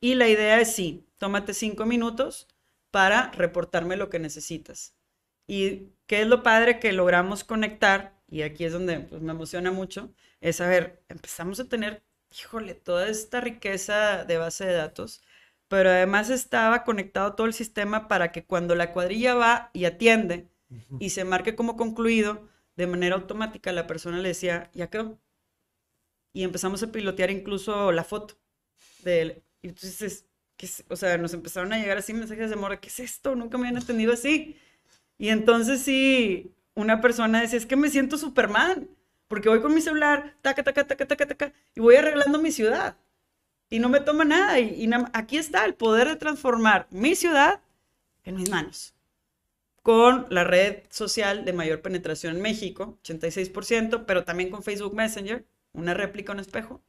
Y 0.00 0.16
la 0.16 0.28
idea 0.28 0.60
es 0.60 0.74
sí, 0.74 1.06
tómate 1.18 1.54
cinco 1.54 1.86
minutos 1.86 2.48
para 2.94 3.32
reportarme 3.32 3.96
lo 3.96 4.08
que 4.08 4.20
necesitas. 4.20 4.94
Y 5.48 5.88
qué 6.06 6.22
es 6.22 6.28
lo 6.28 6.44
padre 6.44 6.78
que 6.78 6.92
logramos 6.92 7.42
conectar, 7.42 8.16
y 8.28 8.42
aquí 8.42 8.64
es 8.64 8.72
donde 8.72 9.00
pues, 9.00 9.20
me 9.20 9.32
emociona 9.32 9.72
mucho, 9.72 10.14
es 10.40 10.60
a 10.60 10.68
ver, 10.68 11.02
empezamos 11.08 11.58
a 11.58 11.68
tener, 11.68 12.04
híjole, 12.30 12.76
toda 12.76 13.08
esta 13.08 13.40
riqueza 13.40 14.24
de 14.24 14.38
base 14.38 14.64
de 14.66 14.74
datos, 14.74 15.22
pero 15.66 15.90
además 15.90 16.30
estaba 16.30 16.84
conectado 16.84 17.34
todo 17.34 17.48
el 17.48 17.52
sistema 17.52 18.06
para 18.06 18.30
que 18.30 18.44
cuando 18.44 18.76
la 18.76 18.92
cuadrilla 18.92 19.34
va 19.34 19.70
y 19.72 19.86
atiende 19.86 20.48
y 21.00 21.10
se 21.10 21.24
marque 21.24 21.56
como 21.56 21.76
concluido, 21.76 22.48
de 22.76 22.86
manera 22.86 23.16
automática 23.16 23.72
la 23.72 23.88
persona 23.88 24.18
le 24.18 24.28
decía, 24.28 24.70
ya 24.72 24.88
quedó. 24.88 25.18
Y 26.32 26.44
empezamos 26.44 26.80
a 26.84 26.92
pilotear 26.92 27.32
incluso 27.32 27.90
la 27.90 28.04
foto 28.04 28.36
de 29.02 29.20
él. 29.20 29.42
Y 29.62 29.68
entonces, 29.70 30.28
¿qué 30.56 30.66
es? 30.66 30.84
o 30.88 30.96
sea, 30.96 31.18
nos 31.18 31.34
empezaron 31.34 31.72
a 31.72 31.78
llegar 31.78 31.98
así 31.98 32.12
mensajes 32.12 32.48
de 32.48 32.54
amor, 32.54 32.78
¿qué 32.80 32.88
es 32.88 33.00
esto? 33.00 33.34
Nunca 33.34 33.58
me 33.58 33.68
habían 33.68 33.82
atendido 33.82 34.12
así. 34.12 34.56
Y 35.18 35.28
entonces 35.28 35.82
sí, 35.82 36.52
una 36.74 37.00
persona 37.00 37.40
decía, 37.40 37.58
es 37.58 37.66
que 37.66 37.76
me 37.76 37.90
siento 37.90 38.18
Superman, 38.18 38.88
porque 39.28 39.48
voy 39.48 39.60
con 39.60 39.74
mi 39.74 39.80
celular, 39.80 40.34
taca, 40.42 40.62
taca, 40.62 40.86
taca, 40.86 41.06
taca, 41.06 41.26
taca, 41.26 41.52
y 41.74 41.80
voy 41.80 41.96
arreglando 41.96 42.38
mi 42.38 42.52
ciudad. 42.52 42.96
Y 43.70 43.78
no 43.78 43.88
me 43.88 44.00
toma 44.00 44.24
nada. 44.24 44.60
Y, 44.60 44.88
aquí 45.12 45.36
está 45.36 45.64
el 45.64 45.74
poder 45.74 46.08
de 46.08 46.16
transformar 46.16 46.86
mi 46.90 47.14
ciudad 47.14 47.60
en 48.24 48.36
mis 48.36 48.50
manos. 48.50 48.94
Con 49.82 50.26
la 50.30 50.44
red 50.44 50.84
social 50.90 51.44
de 51.44 51.52
mayor 51.52 51.82
penetración 51.82 52.36
en 52.36 52.42
México, 52.42 52.98
86%, 53.02 54.04
pero 54.06 54.24
también 54.24 54.50
con 54.50 54.62
Facebook 54.62 54.94
Messenger, 54.94 55.44
una 55.72 55.92
réplica, 55.94 56.32
un 56.32 56.40
espejo, 56.40 56.82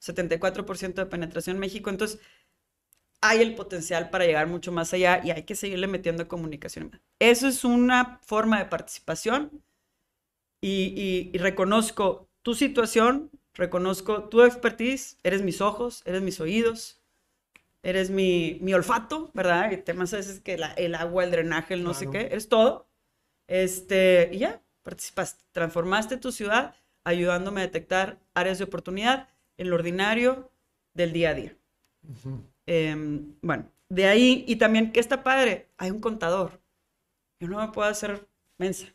74% 0.00 0.94
de 0.94 1.06
penetración 1.06 1.56
en 1.56 1.60
México. 1.60 1.90
Entonces, 1.90 2.20
hay 3.20 3.40
el 3.42 3.54
potencial 3.54 4.10
para 4.10 4.24
llegar 4.26 4.46
mucho 4.46 4.72
más 4.72 4.92
allá 4.94 5.20
y 5.24 5.30
hay 5.30 5.44
que 5.44 5.54
seguirle 5.54 5.86
metiendo 5.86 6.28
comunicación. 6.28 7.00
Eso 7.18 7.48
es 7.48 7.64
una 7.64 8.18
forma 8.24 8.58
de 8.58 8.66
participación 8.66 9.62
y, 10.60 10.94
y- 10.96 11.30
y 11.34 11.38
reconozco 11.38 12.28
tu 12.42 12.54
situación, 12.54 13.30
reconozco 13.54 14.28
tu 14.28 14.42
expertise, 14.42 15.18
eres 15.22 15.42
mis 15.42 15.60
ojos, 15.60 16.02
eres 16.06 16.22
mis 16.22 16.40
oídos, 16.40 17.00
eres 17.82 18.10
mi, 18.10 18.58
mi 18.62 18.74
olfato, 18.74 19.30
¿verdad? 19.34 19.70
Y 19.72 19.78
temas 19.78 20.14
a 20.14 20.18
veces 20.18 20.40
que 20.40 20.58
la- 20.58 20.72
el 20.74 20.94
agua, 20.94 21.24
el 21.24 21.30
drenaje, 21.32 21.74
el 21.74 21.84
no 21.84 21.94
sé 21.94 22.10
qué, 22.10 22.22
eres 22.26 22.48
todo. 22.48 22.88
Este, 23.48 24.30
y 24.32 24.38
ya, 24.40 24.62
participaste, 24.82 25.44
transformaste 25.52 26.18
tu 26.18 26.32
ciudad 26.32 26.76
ayudándome 27.04 27.62
a 27.62 27.66
detectar 27.66 28.20
áreas 28.34 28.58
de 28.58 28.64
oportunidad 28.64 29.28
en 29.58 29.70
lo 29.70 29.76
ordinario 29.76 30.50
del 30.94 31.12
día 31.12 31.30
a 31.30 31.34
día. 31.34 31.56
Ujú. 32.08 32.44
Em, 32.72 33.34
bueno, 33.42 33.68
de 33.88 34.06
ahí, 34.06 34.44
y 34.46 34.54
también 34.54 34.92
que 34.92 35.00
está 35.00 35.24
padre, 35.24 35.68
hay 35.76 35.90
un 35.90 36.00
contador. 36.00 36.62
Yo 37.40 37.48
no 37.48 37.58
me 37.58 37.72
puedo 37.72 37.88
hacer 37.88 38.28
mensa, 38.58 38.86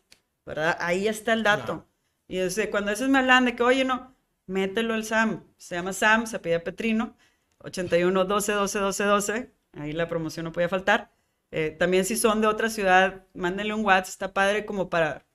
¿verdad? 0.46 0.78
Ahí 0.80 1.08
está 1.08 1.34
el 1.34 1.42
dato. 1.42 1.86
Y 2.26 2.38
desde 2.38 2.70
cuando 2.70 2.88
a 2.90 2.94
veces 2.94 3.10
me 3.10 3.18
hablan 3.18 3.44
de 3.44 3.54
que, 3.54 3.62
oye, 3.62 3.84
no, 3.84 4.16
mételo 4.46 4.94
al 4.94 5.04
SAM. 5.04 5.44
Se 5.58 5.74
llama 5.74 5.92
SAM, 5.92 6.26
se 6.26 6.36
apellida 6.36 6.64
Petrino, 6.64 7.16
81 7.58 8.24
12 8.24 8.52
12 8.52 8.78
12 8.78 9.04
12. 9.04 9.52
Ahí 9.72 9.92
la 9.92 10.08
promoción 10.08 10.44
no 10.44 10.52
podía 10.52 10.70
faltar. 10.70 11.12
Eh, 11.50 11.70
también 11.78 12.06
si 12.06 12.16
son 12.16 12.40
de 12.40 12.46
otra 12.46 12.70
ciudad, 12.70 13.26
mándenle 13.34 13.74
un 13.74 13.84
WhatsApp, 13.84 14.08
está 14.08 14.32
padre 14.32 14.64
como 14.64 14.88
para 14.88 15.26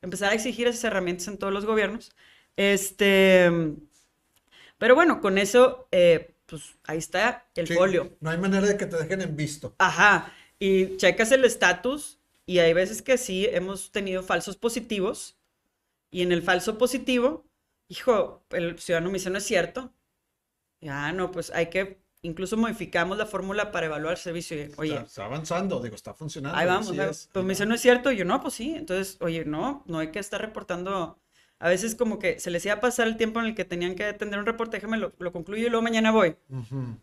empezar 0.00 0.30
a 0.30 0.34
exigir 0.34 0.68
esas 0.68 0.84
herramientas 0.84 1.26
en 1.26 1.38
todos 1.38 1.52
los 1.52 1.66
gobiernos. 1.66 2.12
Este, 2.56 3.50
pero 4.78 4.94
bueno, 4.94 5.20
con 5.20 5.38
eso, 5.38 5.88
eh, 5.90 6.34
pues 6.50 6.74
ahí 6.84 6.98
está 6.98 7.46
el 7.54 7.66
Sí, 7.68 7.74
folio. 7.74 8.10
No 8.20 8.30
hay 8.30 8.38
manera 8.38 8.66
de 8.66 8.76
que 8.76 8.86
te 8.86 8.96
dejen 8.96 9.20
en 9.22 9.36
visto. 9.36 9.74
Ajá, 9.78 10.32
y 10.58 10.96
checas 10.96 11.32
el 11.32 11.44
estatus 11.44 12.18
y 12.46 12.58
hay 12.58 12.72
veces 12.72 13.02
que 13.02 13.16
sí 13.18 13.46
hemos 13.50 13.92
tenido 13.92 14.22
falsos 14.22 14.56
positivos 14.56 15.38
y 16.10 16.22
en 16.22 16.32
el 16.32 16.42
falso 16.42 16.78
positivo, 16.78 17.44
hijo, 17.88 18.44
el 18.50 18.78
ciudadano 18.78 19.10
me 19.10 19.14
dice, 19.18 19.30
no 19.30 19.38
es 19.38 19.44
cierto. 19.46 19.92
Ya, 20.80 21.12
no, 21.12 21.30
pues 21.30 21.50
hay 21.50 21.68
que, 21.68 22.02
incluso 22.22 22.56
modificamos 22.56 23.18
la 23.18 23.26
fórmula 23.26 23.70
para 23.70 23.86
evaluar 23.86 24.12
el 24.14 24.18
servicio. 24.18 24.56
Y, 24.56 24.72
oye, 24.78 24.92
Está, 24.94 25.06
está 25.06 25.24
avanzando, 25.26 25.80
digo, 25.80 25.94
está 25.94 26.14
funcionando. 26.14 26.58
Ahí 26.58 26.66
vamos, 26.66 26.90
ahí- 26.92 27.10
pues 27.32 27.44
me 27.44 27.50
dice, 27.50 27.66
no 27.66 27.74
es 27.74 27.80
cierto, 27.82 28.10
y 28.12 28.16
yo 28.16 28.24
no, 28.24 28.40
pues 28.40 28.54
sí, 28.54 28.74
entonces, 28.74 29.18
oye, 29.20 29.44
no, 29.44 29.84
no 29.86 29.98
hay 29.98 30.10
que 30.10 30.18
estar 30.18 30.40
reportando, 30.40 31.18
a 31.60 31.68
veces 31.68 31.94
como 31.94 32.18
que 32.18 32.40
se 32.40 32.50
les 32.50 32.64
iba 32.64 32.74
a 32.74 32.80
pasar 32.80 33.06
el 33.06 33.16
tiempo 33.16 33.38
en 33.38 33.46
el 33.46 33.54
que 33.54 33.64
tenían 33.64 33.94
que 33.94 34.04
atender 34.04 34.40
un 34.40 34.46
reporte, 34.46 34.78
déjame 34.78 34.96
lo, 34.96 35.12
lo 35.18 35.30
concluyo 35.32 35.66
y 35.66 35.70
luego 35.70 35.82
mañana 35.82 36.10
voy. 36.10 36.36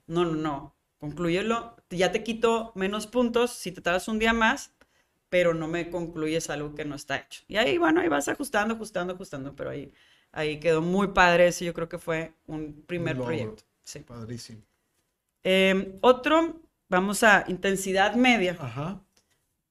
No, 0.08 0.26
no, 0.26 0.36
no, 0.36 0.76
conclúyelo, 0.98 1.76
ya 1.90 2.12
te 2.12 2.24
quito 2.24 2.74
menos 2.76 3.08
puntos 3.08 3.52
si 3.52 3.72
te 3.72 3.82
tardas 3.82 4.08
un 4.08 4.20
día 4.20 4.34
más, 4.34 4.74
pero 5.30 5.54
no 5.54 5.68
me 5.68 5.90
concluyes 5.90 6.50
algo 6.50 6.74
que 6.76 6.86
no 6.86 6.96
está 6.96 7.18
hecho. 7.18 7.44
Y 7.48 7.58
ahí, 7.58 7.78
bueno, 7.78 8.02
ahí 8.02 8.08
vas 8.10 8.28
ajustando, 8.28 8.74
ajustando, 8.76 9.14
ajustando, 9.14 9.56
pero 9.56 9.70
ahí, 9.70 9.94
ahí 10.32 10.60
quedó 10.60 10.82
muy 10.82 11.10
padre, 11.10 11.48
ese 11.48 11.66
yo 11.66 11.74
creo 11.74 11.88
que 11.90 12.00
fue 12.00 12.34
un 12.48 12.84
primer 12.88 13.18
logro. 13.18 13.26
proyecto. 13.26 13.64
Sí. 13.84 14.06
Padrísimo. 14.06 14.62
Em, 15.44 15.98
otro, 16.02 16.62
vamos 16.90 17.24
a 17.24 17.46
intensidad 17.48 18.16
media 18.16 18.58
Ajá. 18.60 19.02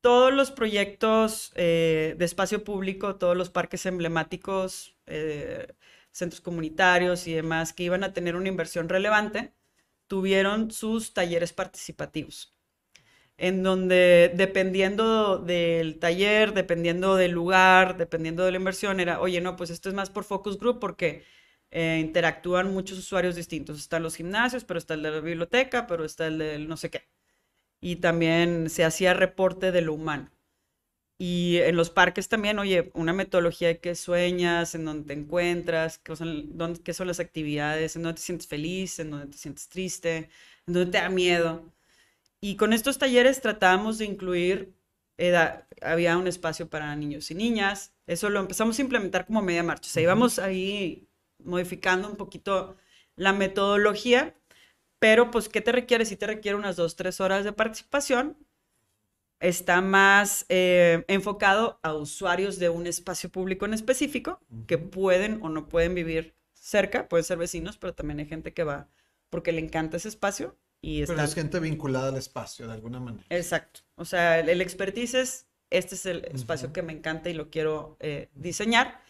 Todos 0.07 0.33
los 0.33 0.53
proyectos 0.53 1.51
eh, 1.57 2.14
de 2.16 2.25
espacio 2.25 2.62
público, 2.62 3.16
todos 3.16 3.37
los 3.37 3.51
parques 3.51 3.87
emblemáticos, 3.87 4.95
eh, 5.07 5.66
centros 6.12 6.40
comunitarios 6.40 7.27
y 7.27 7.33
demás 7.33 7.73
que 7.73 7.83
iban 7.83 8.05
a 8.05 8.12
tener 8.12 8.37
una 8.37 8.47
inversión 8.49 8.88
relevante, 8.88 9.53
tuvieron 10.07 10.71
sus 10.71 11.12
talleres 11.12 11.53
participativos, 11.53 12.55
en 13.37 13.64
donde 13.64 14.33
dependiendo 14.37 15.38
del 15.38 15.99
taller, 15.99 16.55
dependiendo 16.55 17.16
del 17.16 17.33
lugar, 17.33 17.97
dependiendo 17.97 18.45
de 18.45 18.53
la 18.53 18.59
inversión, 18.59 19.01
era, 19.01 19.21
oye, 19.21 19.40
no, 19.40 19.57
pues 19.57 19.71
esto 19.71 19.88
es 19.88 19.97
más 19.97 20.11
por 20.11 20.23
focus 20.23 20.57
group 20.57 20.79
porque 20.79 21.25
eh, 21.73 21.99
interactúan 22.01 22.73
muchos 22.73 22.99
usuarios 22.99 23.35
distintos. 23.35 23.81
Están 23.81 24.05
los 24.05 24.14
gimnasios, 24.14 24.62
pero 24.64 24.79
está 24.79 24.95
el 24.95 25.03
de 25.03 25.11
la 25.11 25.21
biblioteca, 25.21 25.88
pero 25.88 26.05
está 26.05 26.29
el 26.29 26.38
del 26.38 26.69
no 26.69 26.77
sé 26.77 26.90
qué 26.90 27.09
y 27.81 27.97
también 27.97 28.71
se 28.71 28.85
hacía 28.85 29.15
reporte 29.15 29.73
de 29.73 29.83
lo 29.83 29.95
humano. 29.95 30.31
Y 31.19 31.59
en 31.59 31.77
los 31.77 31.91
parques 31.91 32.29
también, 32.29 32.59
oye, 32.59 32.91
una 32.95 33.12
metodología 33.15 33.69
de 33.69 33.81
qué 33.81 33.95
sueñas, 33.95 34.75
en 34.75 34.85
dónde 34.85 35.07
te 35.09 35.21
encuentras, 35.21 35.99
qué 35.99 36.15
son, 36.17 36.59
dónde- 36.59 36.81
qué 36.83 36.93
son 36.95 37.07
las 37.09 37.21
actividades, 37.21 37.97
en 37.97 38.03
dónde 38.03 38.17
te 38.17 38.23
sientes 38.27 38.49
feliz, 38.49 38.99
en 38.99 39.11
dónde 39.12 39.27
te 39.29 39.39
sientes 39.39 39.69
triste, 39.69 40.31
en 40.67 40.75
dónde 40.75 40.93
te 40.93 40.99
da 40.99 41.09
miedo. 41.11 41.73
Y 42.41 42.57
con 42.57 42.73
estos 42.73 42.99
talleres 42.99 43.41
tratábamos 43.43 43.99
de 43.99 44.07
incluir, 44.07 44.75
había 45.83 46.17
un 46.19 46.27
espacio 46.27 46.69
para 46.69 46.95
niños 46.97 47.31
y 47.31 47.35
niñas, 47.35 47.95
eso 48.07 48.31
lo 48.31 48.41
empezamos 48.41 48.79
a 48.79 48.83
implementar 48.83 49.27
como 49.27 49.43
media 49.43 49.62
marcha, 49.62 49.89
o 49.89 49.93
sea, 49.93 50.03
íbamos 50.03 50.39
ahí 50.39 51.09
modificando 51.45 52.09
un 52.09 52.17
poquito 52.17 52.77
la 53.17 53.33
metodología, 53.33 54.35
pero 54.98 55.30
pues, 55.30 55.48
¿qué 55.48 55.61
te 55.61 55.72
requiere? 55.72 56.04
Si 56.04 56.16
te 56.16 56.26
requiere 56.26 56.56
unas 56.56 56.76
dos, 56.76 56.96
tres 56.96 57.20
horas 57.20 57.44
de 57.44 57.52
participación, 57.52 58.37
está 59.40 59.80
más 59.80 60.46
eh, 60.48 61.04
enfocado 61.09 61.78
a 61.82 61.94
usuarios 61.94 62.59
de 62.59 62.68
un 62.70 62.87
espacio 62.87 63.30
público 63.30 63.66
en 63.66 63.74
específico 63.74 64.40
que 64.66 64.78
pueden 64.78 65.40
o 65.42 65.48
no 65.48 65.68
pueden 65.68 65.94
vivir 65.94 66.35
cerca, 66.54 67.09
pueden 67.09 67.24
ser 67.24 67.38
vecinos, 67.38 67.76
pero 67.76 67.94
también 67.94 68.20
hay 68.20 68.26
gente 68.26 68.54
que 68.54 68.64
va 68.64 68.88
porque 69.28 69.52
le 69.52 69.61
encanta 69.61 69.98
ese 69.98 70.09
espacio 70.09 70.56
y 70.80 71.00
Pero 71.00 71.12
está... 71.12 71.24
es 71.24 71.35
gente 71.35 71.61
vinculada 71.61 72.09
al 72.09 72.16
espacio 72.16 72.66
de 72.66 72.72
alguna 72.72 73.00
manera. 73.00 73.26
Exacto. 73.30 73.80
O 73.96 74.04
sea, 74.04 74.38
el, 74.38 74.48
el 74.48 74.61
expertise 74.61 75.14
es, 75.14 75.46
este 75.70 75.94
es 75.96 76.06
el 76.06 76.24
espacio 76.26 76.72
que 76.72 76.82
me 76.82 76.92
encanta 76.92 77.28
y 77.28 77.35
lo 77.35 77.50
quiero 77.50 77.96
eh, 78.00 78.30
diseñar. 78.35 79.00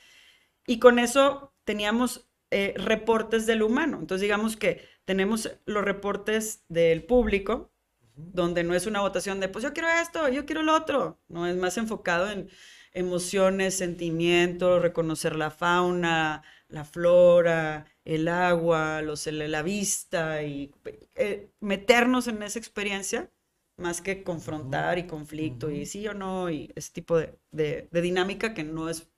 Y 0.66 0.78
con 0.78 0.98
eso 0.98 1.52
teníamos 1.64 2.26
eh, 2.50 2.74
reportes 2.76 3.46
del 3.46 3.62
humano. 3.62 3.98
Entonces, 4.00 4.22
digamos 4.22 4.56
que 4.56 4.82
tenemos 5.06 5.50
los 5.64 5.84
reportes 5.84 6.64
del 6.68 7.04
público, 7.04 7.72
donde 8.14 8.64
no 8.64 8.74
es 8.74 8.86
una 8.86 9.00
votación 9.00 9.40
de, 9.40 9.48
pues 9.48 9.62
yo 9.62 9.72
quiero 9.72 9.88
esto, 9.88 10.28
yo 10.28 10.44
quiero 10.44 10.62
lo 10.62 10.74
otro. 10.74 11.20
No, 11.28 11.46
es 11.46 11.56
más 11.56 11.78
enfocado 11.78 12.30
en 12.30 12.50
emociones, 12.92 13.76
sentimientos, 13.76 14.82
reconocer 14.82 15.36
la 15.36 15.50
fauna, 15.50 16.42
la 16.68 16.84
flora, 16.84 17.86
el 18.04 18.28
agua, 18.28 19.02
los, 19.02 19.26
la 19.26 19.62
vista 19.62 20.42
y 20.42 20.74
eh, 21.14 21.50
meternos 21.60 22.26
en 22.26 22.42
esa 22.42 22.58
experiencia 22.58 23.30
más 23.76 24.00
que 24.00 24.22
confrontar 24.22 24.98
y 24.98 25.06
conflicto 25.06 25.70
y 25.70 25.86
sí 25.86 26.06
o 26.08 26.14
no 26.14 26.50
y 26.50 26.72
ese 26.74 26.92
tipo 26.92 27.18
de, 27.18 27.38
de, 27.50 27.88
dinámica 28.00 28.54
que 28.54 28.64
no 28.64 28.88
es 28.88 29.08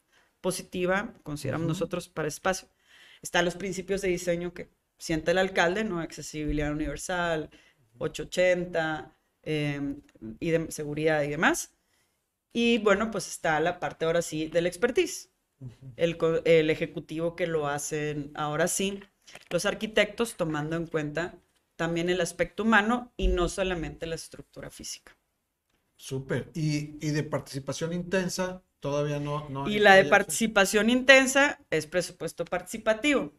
positiva, 0.40 1.14
consideramos 1.22 1.68
nosotros, 1.68 2.08
para 2.08 2.28
espacio. 2.28 2.68
Están 3.22 3.44
los 3.44 3.54
principios 3.56 4.02
de 4.02 4.08
diseño 4.08 4.52
que 4.54 4.70
siente 4.98 5.30
el 5.30 5.38
alcalde, 5.38 5.84
¿no? 5.84 6.00
Accesibilidad 6.00 6.72
universal, 6.72 7.50
880 7.98 9.16
em, 9.42 10.02
y 10.40 10.50
de 10.50 10.70
seguridad 10.70 11.22
y 11.22 11.28
demás. 11.28 11.72
Y 12.52 12.78
bueno, 12.78 13.10
pues 13.10 13.28
está 13.28 13.60
la 13.60 13.78
parte 13.80 14.04
ahora 14.04 14.22
sí 14.22 14.48
del 14.48 14.66
expertise. 14.66 15.30
el, 15.96 16.16
el, 16.44 16.70
ejecutivo 16.70 17.34
que 17.36 17.46
lo 17.46 17.68
hacen 17.68 18.30
ahora 18.34 18.68
sí. 18.68 19.00
Los 19.50 19.66
arquitectos 19.66 20.36
tomando 20.36 20.76
en 20.76 20.86
cuenta 20.86 21.34
también 21.76 22.08
el 22.10 22.20
aspecto 22.20 22.64
humano 22.64 23.12
y 23.16 23.28
no 23.28 23.48
solamente 23.48 24.06
la 24.06 24.16
estructura 24.16 24.70
física. 24.70 25.16
Súper. 25.96 26.50
¿Y, 26.54 26.96
¿Y, 27.04 27.10
de 27.10 27.24
participación 27.24 27.92
intensa 27.92 28.62
todavía 28.80 29.18
no? 29.18 29.48
no 29.48 29.68
y 29.68 29.80
la 29.80 29.94
de 29.94 30.04
participación 30.04 30.90
intensa 30.90 31.60
es 31.70 31.86
presupuesto 31.86 32.44
participativo. 32.44 33.32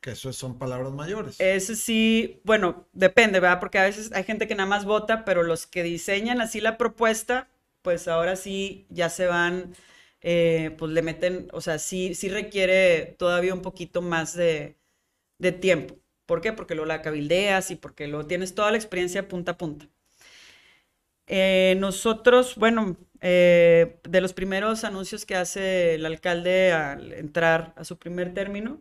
Que 0.00 0.12
eso 0.12 0.32
son 0.32 0.58
palabras 0.58 0.92
mayores. 0.92 1.40
Ese 1.40 1.74
sí, 1.74 2.40
bueno, 2.44 2.86
depende, 2.92 3.40
¿verdad? 3.40 3.60
Porque 3.60 3.78
a 3.78 3.84
veces 3.84 4.12
hay 4.12 4.24
gente 4.24 4.46
que 4.46 4.54
nada 4.54 4.68
más 4.68 4.84
vota, 4.84 5.24
pero 5.24 5.42
los 5.42 5.66
que 5.66 5.82
diseñan 5.82 6.40
así 6.40 6.60
la 6.60 6.78
propuesta, 6.78 7.48
pues 7.82 8.06
ahora 8.08 8.36
sí 8.36 8.86
ya 8.88 9.08
se 9.08 9.26
van, 9.26 9.74
eh, 10.20 10.74
pues 10.78 10.92
le 10.92 11.02
meten, 11.02 11.48
o 11.52 11.60
sea, 11.60 11.78
sí, 11.78 12.14
sí 12.14 12.28
requiere 12.28 13.16
todavía 13.18 13.54
un 13.54 13.62
poquito 13.62 14.00
más 14.00 14.34
de, 14.34 14.76
de 15.38 15.52
tiempo. 15.52 15.96
¿Por 16.26 16.40
qué? 16.40 16.52
Porque 16.52 16.74
luego 16.74 16.86
la 16.88 17.02
cabildeas 17.02 17.70
y 17.70 17.76
porque 17.76 18.08
luego 18.08 18.26
tienes 18.26 18.54
toda 18.54 18.70
la 18.72 18.78
experiencia 18.78 19.28
punta 19.28 19.52
a 19.52 19.58
punta. 19.58 19.88
Eh, 21.26 21.76
nosotros, 21.78 22.54
bueno, 22.56 22.96
eh, 23.20 23.98
de 24.08 24.20
los 24.20 24.32
primeros 24.32 24.84
anuncios 24.84 25.26
que 25.26 25.34
hace 25.36 25.94
el 25.94 26.06
alcalde 26.06 26.72
al 26.72 27.12
entrar 27.12 27.72
a 27.76 27.84
su 27.84 27.98
primer 27.98 28.32
término, 28.34 28.80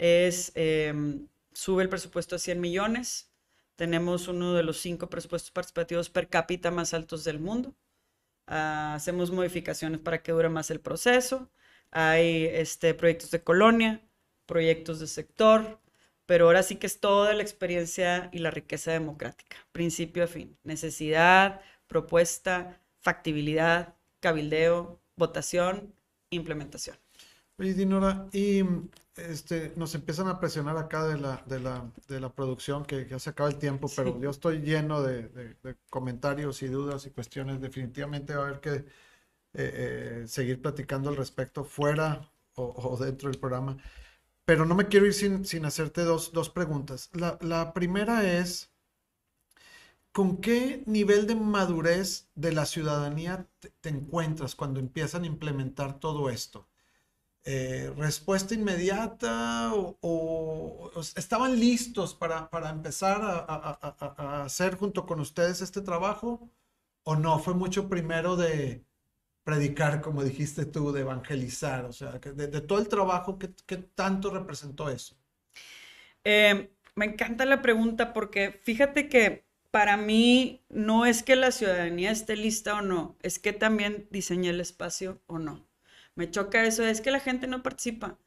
es 0.00 0.52
em, 0.54 1.28
sube 1.52 1.82
el 1.82 1.90
presupuesto 1.90 2.36
a 2.36 2.38
100 2.38 2.60
millones. 2.60 3.30
Tenemos 3.76 4.28
uno 4.28 4.54
de 4.54 4.62
los 4.62 4.78
cinco 4.78 5.10
presupuestos 5.10 5.50
participativos 5.52 6.10
per 6.10 6.28
cápita 6.28 6.70
más 6.70 6.94
altos 6.94 7.24
del 7.24 7.38
mundo. 7.38 7.74
Ah, 8.46 8.94
hacemos 8.96 9.30
modificaciones 9.30 10.00
para 10.00 10.22
que 10.22 10.32
dure 10.32 10.48
más 10.48 10.70
el 10.70 10.80
proceso. 10.80 11.50
Hay 11.90 12.46
este, 12.46 12.94
proyectos 12.94 13.30
de 13.30 13.42
colonia, 13.44 14.02
proyectos 14.46 15.00
de 15.00 15.06
sector, 15.06 15.80
pero 16.26 16.46
ahora 16.46 16.62
sí 16.62 16.76
que 16.76 16.86
es 16.86 17.00
toda 17.00 17.34
la 17.34 17.42
experiencia 17.42 18.30
y 18.32 18.38
la 18.38 18.50
riqueza 18.50 18.92
democrática, 18.92 19.56
principio 19.72 20.24
a 20.24 20.26
fin, 20.28 20.56
necesidad, 20.64 21.60
propuesta, 21.88 22.80
factibilidad, 23.00 23.96
cabildeo, 24.20 25.00
votación, 25.16 25.94
implementación. 26.30 26.96
Oye, 27.60 27.74
Dinora, 27.74 28.26
y 28.32 28.62
este, 29.16 29.74
nos 29.76 29.94
empiezan 29.94 30.28
a 30.28 30.40
presionar 30.40 30.78
acá 30.78 31.06
de 31.06 31.18
la, 31.18 31.44
de 31.46 31.60
la, 31.60 31.92
de 32.08 32.18
la 32.18 32.32
producción, 32.32 32.86
que 32.86 33.06
ya 33.06 33.18
se 33.18 33.28
acaba 33.28 33.50
el 33.50 33.58
tiempo, 33.58 33.86
pero 33.94 34.18
yo 34.18 34.30
estoy 34.30 34.60
lleno 34.60 35.02
de, 35.02 35.28
de, 35.28 35.76
comentarios 35.90 36.62
y 36.62 36.68
dudas 36.68 37.04
y 37.04 37.10
cuestiones. 37.10 37.60
Definitivamente 37.60 38.34
va 38.34 38.44
a 38.44 38.48
haber 38.48 38.60
que 38.60 38.70
eh, 38.76 38.84
eh, 39.52 40.24
seguir 40.26 40.62
platicando 40.62 41.10
al 41.10 41.16
respecto 41.16 41.62
fuera 41.62 42.32
o, 42.54 42.64
o 42.64 42.96
dentro 42.96 43.28
del 43.30 43.38
programa. 43.38 43.76
Pero 44.46 44.64
no 44.64 44.74
me 44.74 44.88
quiero 44.88 45.04
ir 45.06 45.14
sin, 45.14 45.44
sin 45.44 45.66
hacerte 45.66 46.02
dos, 46.02 46.32
dos 46.32 46.48
preguntas. 46.48 47.10
La, 47.12 47.38
la, 47.42 47.74
primera 47.74 48.38
es, 48.38 48.70
¿con 50.12 50.38
qué 50.38 50.82
nivel 50.86 51.26
de 51.26 51.34
madurez 51.34 52.28
de 52.34 52.52
la 52.52 52.64
ciudadanía 52.64 53.46
te, 53.80 53.88
encuentras 53.90 54.54
cuando 54.54 54.80
empiezan 54.80 55.24
a 55.24 55.26
implementar 55.26 56.00
todo 56.00 56.30
esto? 56.30 56.66
Eh, 57.44 57.92
¿Respuesta 57.96 58.54
inmediata 58.54 59.72
o, 59.74 60.90
estaban 61.16 61.58
listos 61.58 62.14
para, 62.14 62.50
para 62.50 62.70
empezar 62.70 63.20
a, 63.22 64.44
hacer 64.44 64.76
junto 64.76 65.06
con 65.06 65.20
ustedes 65.20 65.62
este 65.62 65.80
trabajo? 65.80 66.50
¿O 67.02 67.16
no? 67.16 67.38
Fue 67.38 67.54
mucho 67.54 67.88
primero 67.88 68.36
de, 68.36 68.84
predicar, 69.44 70.00
como 70.00 70.22
dijiste 70.22 70.66
tú, 70.66 70.92
de 70.92 71.00
evangelizar, 71.00 71.84
o 71.84 71.92
sea, 71.92 72.12
de, 72.12 72.46
de 72.46 72.60
todo 72.60 72.78
el 72.78 72.88
trabajo, 72.88 73.38
¿qué, 73.38 73.50
¿qué, 73.66 73.78
tanto 73.78 74.30
representó 74.30 74.90
eso? 74.90 75.16
Eh, 76.24 76.70
me 76.94 77.06
encanta 77.06 77.44
la 77.46 77.62
pregunta 77.62 78.12
porque 78.12 78.52
fíjate 78.62 79.08
que 79.08 79.46
para 79.70 79.96
mí 79.96 80.62
no 80.68 81.06
es 81.06 81.22
que 81.22 81.36
la 81.36 81.52
ciudadanía 81.52 82.10
esté 82.10 82.36
lista 82.36 82.74
o 82.74 82.82
no, 82.82 83.16
es 83.22 83.38
que 83.38 83.52
también 83.52 84.08
diseñé 84.10 84.50
el 84.50 84.60
espacio 84.60 85.22
o 85.26 85.38
no. 85.38 85.69
Me 86.20 86.30
choca 86.30 86.66
eso, 86.66 86.84
es 86.84 87.00
que 87.00 87.10
la 87.10 87.18
gente 87.18 87.46
no 87.46 87.62
participa. 87.62 88.18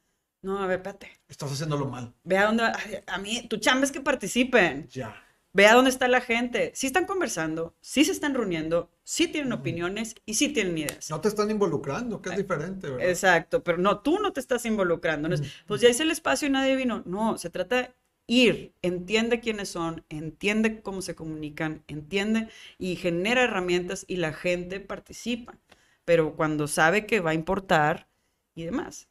No, 0.42 0.58
a 0.58 0.66
ver, 0.66 0.78
espérate. 0.78 1.12
Estás 1.28 1.52
haciéndolo 1.52 1.86
mal. 1.86 2.12
Ve 2.24 2.36
a 2.38 2.46
dónde, 2.46 2.64
a 3.06 3.18
mí, 3.18 3.46
tu 3.48 3.58
chamba 3.58 3.84
es 3.84 3.92
que 3.92 4.00
participen. 4.00 4.88
Ya. 4.88 5.14
Ve 5.52 5.68
a 5.68 5.74
dónde 5.74 5.90
está 5.90 6.08
la 6.08 6.20
gente. 6.20 6.72
Sí 6.74 6.88
están 6.88 7.06
conversando, 7.06 7.76
sí 7.80 8.04
se 8.04 8.10
están 8.10 8.34
reuniendo, 8.34 8.90
sí 9.04 9.28
tienen 9.28 9.52
opiniones 9.52 10.16
y 10.26 10.34
sí 10.34 10.48
tienen 10.48 10.76
ideas. 10.76 11.08
No 11.08 11.20
te 11.20 11.28
están 11.28 11.52
involucrando, 11.52 12.20
que 12.20 12.30
es 12.30 12.36
diferente, 12.36 12.90
¿verdad? 12.90 13.08
Exacto, 13.08 13.62
pero 13.62 13.78
no, 13.78 14.00
tú 14.00 14.18
no 14.18 14.32
te 14.32 14.40
estás 14.40 14.66
involucrando. 14.66 15.28
pues 15.68 15.80
ya 15.80 15.88
hice 15.88 16.02
el 16.02 16.10
espacio 16.10 16.48
y 16.48 16.50
nadie 16.50 16.74
vino. 16.74 17.04
No, 17.06 17.38
se 17.38 17.48
trata 17.48 17.76
de 17.76 17.90
ir, 18.26 18.74
entiende 18.82 19.38
quiénes 19.38 19.68
son, 19.68 20.04
entiende 20.08 20.82
cómo 20.82 21.00
se 21.00 21.14
comunican, 21.14 21.84
entiende 21.86 22.48
y 22.76 22.96
genera 22.96 23.44
herramientas 23.44 24.04
y 24.08 24.16
la 24.16 24.32
gente 24.32 24.80
participa. 24.80 25.56
Pero 26.04 26.36
cuando 26.36 26.68
sabe 26.68 27.06
que 27.06 27.20
va 27.20 27.30
a 27.30 27.34
importar 27.34 28.08
y 28.54 28.64
demás. 28.64 29.08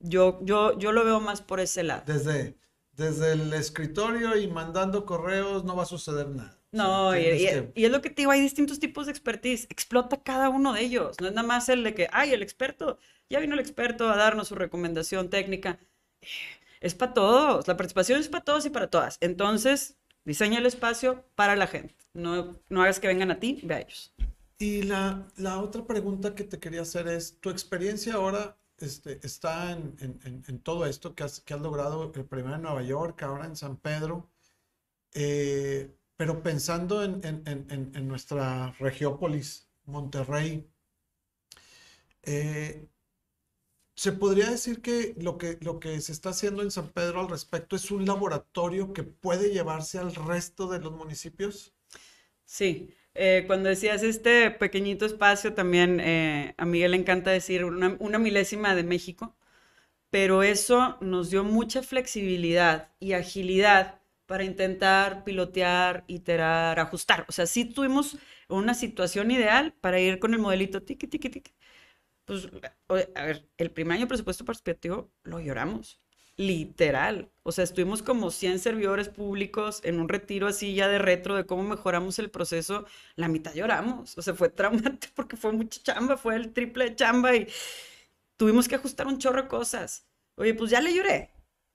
Yo, 0.00 0.40
yo, 0.42 0.78
yo 0.78 0.92
lo 0.92 1.04
veo 1.04 1.20
más 1.20 1.40
por 1.40 1.60
ese 1.60 1.82
lado. 1.82 2.02
Desde, 2.06 2.58
desde 2.92 3.32
el 3.32 3.52
escritorio 3.52 4.36
y 4.36 4.46
mandando 4.48 5.06
correos 5.06 5.64
no 5.64 5.76
va 5.76 5.84
a 5.84 5.86
suceder 5.86 6.28
nada. 6.28 6.58
No, 6.72 7.16
y, 7.16 7.24
es 7.26 7.90
lo 7.90 8.02
que 8.02 8.10
te 8.10 8.22
digo, 8.22 8.32
hay 8.32 8.40
distintos 8.40 8.78
tipos 8.78 9.06
de 9.06 9.12
expertise. 9.12 9.66
Explota 9.70 10.22
cada 10.22 10.50
uno 10.50 10.74
de 10.74 10.82
ellos. 10.82 11.16
No 11.20 11.28
es 11.28 11.32
nada 11.32 11.46
más 11.46 11.68
el 11.68 11.82
de 11.82 11.94
que, 11.94 12.08
ay, 12.12 12.32
el 12.32 12.42
experto, 12.42 12.98
ya 13.30 13.40
vino 13.40 13.54
el 13.54 13.60
experto 13.60 14.10
a 14.10 14.16
darnos 14.16 14.48
su 14.48 14.54
recomendación 14.54 15.30
técnica. 15.30 15.78
Es 16.80 16.94
para 16.94 17.14
todos. 17.14 17.66
La 17.66 17.76
participación 17.76 18.20
es 18.20 18.28
para 18.28 18.44
todos 18.44 18.66
y 18.66 18.70
para 18.70 18.88
todas. 18.88 19.16
Entonces, 19.20 19.96
diseña 20.24 20.58
el 20.58 20.66
espacio 20.66 21.24
para 21.34 21.56
la 21.56 21.66
gente. 21.66 21.94
No, 22.12 22.58
no 22.68 22.82
hagas 22.82 23.00
que 23.00 23.08
vengan 23.08 23.30
a 23.30 23.40
ti, 23.40 23.60
ve 23.62 23.74
a 23.74 23.80
ellos. 23.80 24.12
Y 24.58 24.82
la, 24.82 25.28
la 25.36 25.58
otra 25.60 25.86
pregunta 25.86 26.34
que 26.34 26.44
te 26.44 26.58
quería 26.58 26.82
hacer 26.82 27.08
es, 27.08 27.38
tu 27.40 27.50
experiencia 27.50 28.14
ahora 28.14 28.56
este, 28.78 29.20
está 29.26 29.72
en, 29.72 29.96
en, 30.00 30.58
todo 30.60 30.86
esto 30.86 31.14
que 31.14 31.24
has, 31.24 31.40
que 31.40 31.54
has, 31.54 31.60
logrado, 31.60 32.12
el 32.14 32.24
primero 32.24 32.56
en 32.56 32.62
Nueva 32.62 32.82
York, 32.82 33.22
ahora 33.22 33.46
en 33.46 33.56
San 33.56 33.76
Pedro, 33.76 34.30
eh, 35.14 35.94
pero 36.16 36.42
pensando 36.42 37.02
en, 37.02 38.08
nuestra 38.08 38.72
regiópolis, 38.78 39.68
Monterrey, 39.86 40.68
eh, 42.22 42.88
¿se 43.94 44.12
podría 44.12 44.50
decir 44.50 44.82
que 44.82 45.14
lo, 45.18 45.38
que 45.38 45.58
lo 45.60 45.80
que 45.80 46.00
se 46.00 46.12
está 46.12 46.30
haciendo 46.30 46.62
en 46.62 46.70
San 46.70 46.90
Pedro 46.90 47.20
al 47.20 47.28
respecto 47.28 47.76
es 47.76 47.90
un 47.90 48.04
laboratorio 48.04 48.92
que 48.92 49.04
puede 49.04 49.52
llevarse 49.52 49.98
al 49.98 50.14
resto 50.14 50.68
de 50.68 50.80
los 50.80 50.92
municipios? 50.92 51.74
Sí, 52.44 52.94
eh, 53.18 53.44
cuando 53.46 53.68
decías 53.68 54.02
este 54.02 54.50
pequeñito 54.50 55.06
espacio, 55.06 55.54
también 55.54 56.00
eh, 56.00 56.54
a 56.58 56.64
Miguel 56.66 56.92
le 56.92 56.98
encanta 56.98 57.30
decir 57.30 57.64
una, 57.64 57.96
una, 58.00 58.18
milésima 58.18 58.74
de 58.74 58.84
México, 58.84 59.36
pero 60.10 60.42
eso 60.42 60.98
nos 61.00 61.30
dio 61.30 61.44
mucha 61.44 61.82
flexibilidad 61.82 62.92
y 63.00 63.14
agilidad 63.14 64.00
para 64.26 64.44
intentar 64.44 65.24
pilotear, 65.24 66.04
iterar, 66.08 66.80
ajustar. 66.80 67.26
O 67.28 67.32
sea, 67.32 67.46
sí 67.46 67.64
tuvimos 67.66 68.18
una 68.48 68.74
situación 68.74 69.30
ideal 69.30 69.74
para 69.80 70.00
ir 70.00 70.18
con 70.18 70.34
el 70.34 70.40
modelito 70.40 70.82
tiki, 70.82 71.06
tiki, 71.06 71.30
tiki. 71.30 71.52
Pues, 72.26 72.48
a 72.88 73.24
ver, 73.24 73.48
el 73.58 73.70
primer 73.72 73.98
año 73.98 74.08
presupuesto 74.08 74.44
participativo 74.44 75.12
lo 75.24 75.40
lloramos 75.40 76.00
literal. 76.36 77.30
O 77.42 77.52
sea, 77.52 77.64
estuvimos 77.64 78.02
como 78.02 78.30
100 78.30 78.58
servidores 78.58 79.08
públicos 79.08 79.80
en 79.84 80.00
un 80.00 80.08
retiro 80.08 80.46
así 80.48 80.74
ya 80.74 80.88
de 80.88 80.98
retro 80.98 81.34
de 81.36 81.46
cómo 81.46 81.62
mejoramos 81.62 82.18
el 82.18 82.30
proceso. 82.30 82.86
La 83.16 83.28
mitad 83.28 83.54
lloramos. 83.54 84.16
O 84.18 84.22
sea, 84.22 84.34
fue 84.34 84.48
traumante 84.50 85.08
porque 85.14 85.36
fue 85.36 85.52
mucha 85.52 85.82
chamba, 85.82 86.16
fue 86.16 86.36
el 86.36 86.52
triple 86.52 86.90
de 86.90 86.96
chamba 86.96 87.34
y 87.36 87.48
tuvimos 88.36 88.68
que 88.68 88.76
ajustar 88.76 89.06
un 89.06 89.18
chorro 89.18 89.42
de 89.42 89.48
cosas. 89.48 90.06
Oye, 90.36 90.54
pues 90.54 90.70
ya 90.70 90.80
le 90.80 90.94
lloré. 90.94 91.30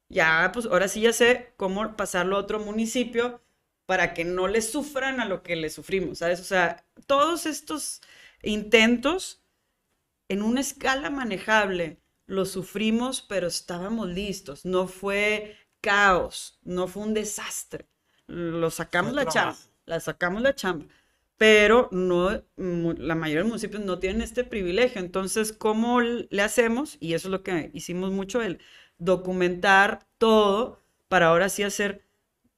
Ya, 0.09 0.51
pues 0.53 0.65
ahora 0.65 0.87
sí 0.87 1.01
ya 1.01 1.13
sé 1.13 1.53
cómo 1.57 1.95
pasarlo 1.95 2.35
a 2.35 2.39
otro 2.39 2.59
municipio 2.59 3.41
para 3.85 4.13
que 4.13 4.25
no 4.25 4.47
le 4.47 4.61
sufran 4.61 5.19
a 5.21 5.25
lo 5.25 5.43
que 5.43 5.55
le 5.55 5.69
sufrimos, 5.69 6.19
¿sabes? 6.19 6.39
O 6.41 6.43
sea, 6.43 6.85
todos 7.07 7.45
estos 7.45 8.01
intentos 8.43 9.43
en 10.29 10.41
una 10.41 10.61
escala 10.61 11.09
manejable 11.09 12.00
lo 12.31 12.45
sufrimos, 12.45 13.21
pero 13.21 13.47
estábamos 13.47 14.09
listos. 14.09 14.65
No 14.65 14.87
fue 14.87 15.57
caos, 15.81 16.59
no 16.63 16.87
fue 16.87 17.03
un 17.03 17.13
desastre. 17.13 17.87
Lo 18.27 18.71
sacamos 18.71 19.13
la 19.13 19.25
chamba, 19.27 19.57
la 19.85 19.99
sacamos 19.99 20.41
la 20.41 20.55
chamba. 20.55 20.85
pero 21.37 21.89
no, 21.91 22.43
la 22.57 23.15
mayoría 23.15 23.43
de 23.43 23.49
municipios 23.49 23.83
no 23.83 23.99
tienen 23.99 24.21
este 24.21 24.43
privilegio. 24.43 25.01
Entonces, 25.01 25.51
¿cómo 25.53 26.01
le 26.01 26.41
hacemos? 26.41 26.97
Y 26.99 27.13
eso 27.15 27.27
es 27.27 27.31
lo 27.31 27.43
que 27.43 27.71
hicimos 27.73 28.11
mucho, 28.11 28.41
el 28.41 28.59
documentar 28.99 30.07
todo 30.17 30.79
para 31.07 31.27
ahora 31.27 31.49
sí 31.49 31.63
hacer, 31.63 32.05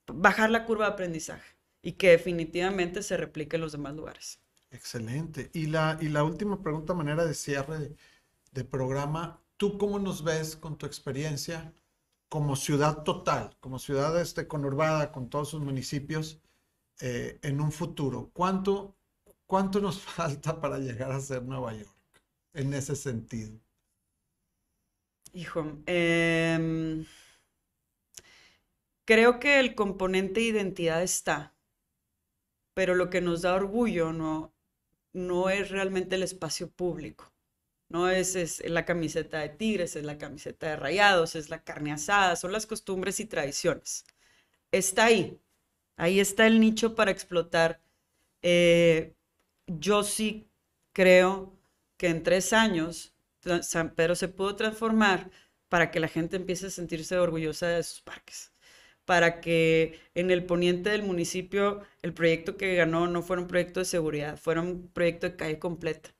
bajar 0.07 0.49
la 0.51 0.65
curva 0.65 0.87
de 0.87 0.93
aprendizaje 0.93 1.55
y 1.81 1.93
que 1.93 2.09
definitivamente 2.11 3.03
se 3.03 3.17
replique 3.17 3.55
en 3.55 3.61
los 3.63 3.71
demás 3.71 3.95
lugares. 3.95 4.39
Excelente. 4.71 5.49
Y 5.53 5.67
la, 5.67 5.97
y 6.01 6.09
la 6.09 6.23
última 6.23 6.61
pregunta, 6.61 6.93
manera 6.93 7.25
de 7.25 7.33
cierre 7.35 7.95
de, 8.51 8.63
programa, 8.65 9.41
¿tú 9.63 9.77
cómo 9.77 9.97
nos 9.97 10.25
ves 10.25 10.57
con 10.57 10.77
tu 10.77 10.85
experiencia 10.85 11.73
como 12.27 12.57
ciudad 12.57 13.03
total, 13.03 13.55
como 13.61 13.79
ciudad 13.79 14.19
este, 14.19 14.45
conurbada 14.45 15.13
con 15.13 15.29
todos 15.29 15.51
sus 15.51 15.61
municipios? 15.61 16.41
Eh, 16.99 17.39
en 17.43 17.61
un 17.61 17.71
futuro? 17.71 18.29
¿Cuánto, 18.33 18.97
¿Cuánto 19.45 19.79
nos 19.79 20.01
falta 20.17 20.59
para 20.59 20.79
llegar 20.79 21.13
a 21.13 21.21
ser 21.21 21.43
Nueva 21.43 21.73
York 21.73 21.95
en 22.51 22.73
ese 22.73 22.97
sentido? 22.97 23.57
Hijo, 25.31 25.77
em, 25.85 27.05
creo 29.05 29.39
que 29.39 29.61
el 29.61 29.75
componente 29.75 30.41
identidad 30.41 31.01
está, 31.01 31.55
pero 32.73 32.95
lo 32.95 33.09
que 33.09 33.21
nos 33.21 33.43
da 33.43 33.55
orgullo 33.55 34.11
no, 34.11 34.53
no 35.13 35.49
es 35.49 35.71
realmente 35.71 36.15
el 36.15 36.23
espacio 36.23 36.69
público. 36.69 37.32
No 37.93 38.09
es, 38.09 38.35
es, 38.35 38.61
la 38.69 38.85
camiseta 38.85 39.39
de 39.39 39.49
tigres, 39.49 39.95
es 39.95 40.03
la 40.03 40.17
camiseta 40.17 40.67
de 40.67 40.75
rayados, 40.75 41.35
es 41.35 41.49
la 41.49 41.63
carne 41.63 41.93
asada, 41.93 42.35
son 42.35 42.51
las 42.51 42.65
costumbres 42.67 43.19
y 43.21 43.25
tradiciones. 43.25 44.05
Está 44.71 45.05
ahí, 45.05 45.39
Ahí 45.97 46.19
está 46.19 46.47
el 46.47 46.59
nicho 46.59 46.95
para 46.95 47.11
explotar. 47.11 47.81
Eh, 48.43 49.15
yo 49.67 50.03
sí 50.03 50.49
creo 50.93 51.57
que 51.97 52.07
en 52.09 52.23
tres 52.23 52.53
años 52.53 53.15
San 53.61 53.95
Pedro 53.95 54.15
se 54.15 54.27
pudo 54.29 54.55
transformar 54.55 55.31
para 55.69 55.91
que 55.91 55.99
la 55.99 56.07
gente 56.07 56.37
empiece 56.37 56.67
a 56.67 56.69
sentirse 56.71 57.17
orgullosa 57.17 57.67
de 57.67 57.83
sus 57.83 58.01
parques, 58.01 58.53
para 59.05 59.41
que 59.41 59.99
en 60.15 60.31
el 60.31 60.45
poniente 60.45 60.89
del 60.91 61.03
municipio 61.03 61.81
el 62.01 62.13
proyecto 62.13 62.57
que 62.57 62.75
ganó 62.75 63.07
no 63.07 63.21
fuera 63.23 63.41
un 63.41 63.47
proyecto 63.47 63.79
de 63.81 63.85
seguridad, 63.85 64.37
fuera 64.37 64.61
un 64.61 64.89
proyecto 64.89 65.27
de 65.29 65.35
calle 65.37 65.59
completa, 65.59 66.11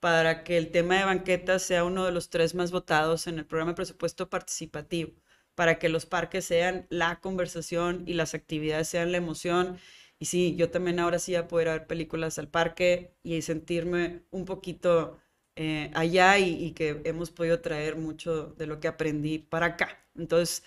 para 0.00 0.44
que 0.44 0.58
el 0.58 0.70
tema 0.70 0.96
de 0.98 1.04
banquetas 1.04 1.62
sea 1.62 1.84
uno 1.84 2.04
de 2.06 2.12
los 2.12 2.30
tres 2.30 2.54
más 2.54 2.72
votados 2.72 3.26
en 3.26 3.38
el 3.38 3.46
programa 3.46 3.72
de 3.72 3.76
presupuesto 3.76 4.28
participativo 4.30 5.12
para 5.54 5.78
que 5.78 5.88
los 5.90 6.06
parques 6.06 6.44
sean 6.46 6.86
la 6.90 7.20
conversación 7.20 8.04
y 8.06 8.14
las 8.14 8.34
actividades 8.34 8.88
sean 8.88 9.12
la 9.12 9.18
emoción. 9.18 9.78
Y 10.18 10.26
sí, 10.26 10.56
yo 10.56 10.70
también 10.70 11.00
ahora 11.00 11.18
sí 11.18 11.34
a 11.34 11.48
poder 11.48 11.68
ver 11.68 11.86
películas 11.86 12.38
al 12.38 12.48
parque 12.48 13.14
y 13.22 13.42
sentirme 13.42 14.22
un 14.30 14.44
poquito 14.46 15.18
eh, 15.56 15.90
allá 15.94 16.38
y, 16.38 16.72
que 16.72 17.02
hemos 17.04 17.30
podido 17.30 17.60
traer 17.60 17.96
mucho 17.96 18.54
de 18.54 18.66
lo 18.66 18.80
que 18.80 18.88
aprendí 18.88 19.38
para 19.38 19.66
acá. 19.66 20.02
Entonces, 20.14 20.64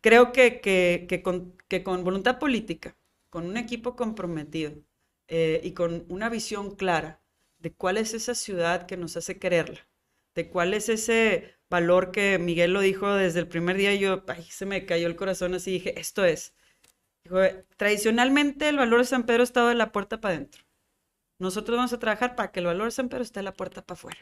creo 0.00 0.32
que, 0.32 0.60
que, 0.60 1.22
con, 1.22 1.56
que 1.68 1.82
con, 1.82 2.04
voluntad 2.04 2.38
política, 2.38 2.96
con 3.30 3.46
un 3.46 3.56
equipo 3.56 3.96
comprometido 3.96 4.72
eh, 5.28 5.60
y 5.64 5.72
con 5.72 6.06
una 6.08 6.28
visión 6.28 6.76
clara 6.76 7.19
de 7.60 7.72
cuál 7.72 7.96
es 7.96 8.14
esa 8.14 8.34
ciudad 8.34 8.86
que 8.86 8.96
nos 8.96 9.16
hace 9.16 9.38
quererla, 9.38 9.80
de 10.34 10.48
cuál 10.50 10.74
es 10.74 10.88
ese 10.88 11.56
valor 11.68 12.10
que 12.10 12.38
Miguel 12.38 12.72
lo 12.72 12.80
dijo 12.80 13.14
desde 13.14 13.40
el 13.40 13.48
primer 13.48 13.76
día, 13.76 13.94
yo, 13.94 14.24
ay, 14.28 14.44
se 14.44 14.66
me 14.66 14.86
cayó 14.86 15.06
el 15.06 15.16
corazón 15.16 15.54
así, 15.54 15.72
dije, 15.72 15.98
esto 16.00 16.24
es. 16.24 16.54
Tradicionalmente 17.76 18.68
el 18.68 18.76
valor 18.76 19.00
de 19.00 19.06
San 19.06 19.24
Pedro 19.24 19.42
estaba 19.42 19.68
de 19.68 19.74
la 19.76 19.92
puerta 19.92 20.20
para 20.20 20.34
adentro. 20.34 20.62
Nosotros 21.38 21.76
vamos 21.76 21.92
a 21.92 21.98
trabajar 21.98 22.36
para 22.36 22.52
que 22.52 22.60
el 22.60 22.66
valor 22.66 22.86
de 22.86 22.90
San 22.90 23.08
Pedro 23.08 23.22
esté 23.22 23.40
de 23.40 23.44
la 23.44 23.54
puerta 23.54 23.82
para 23.84 23.98
afuera. 23.98 24.20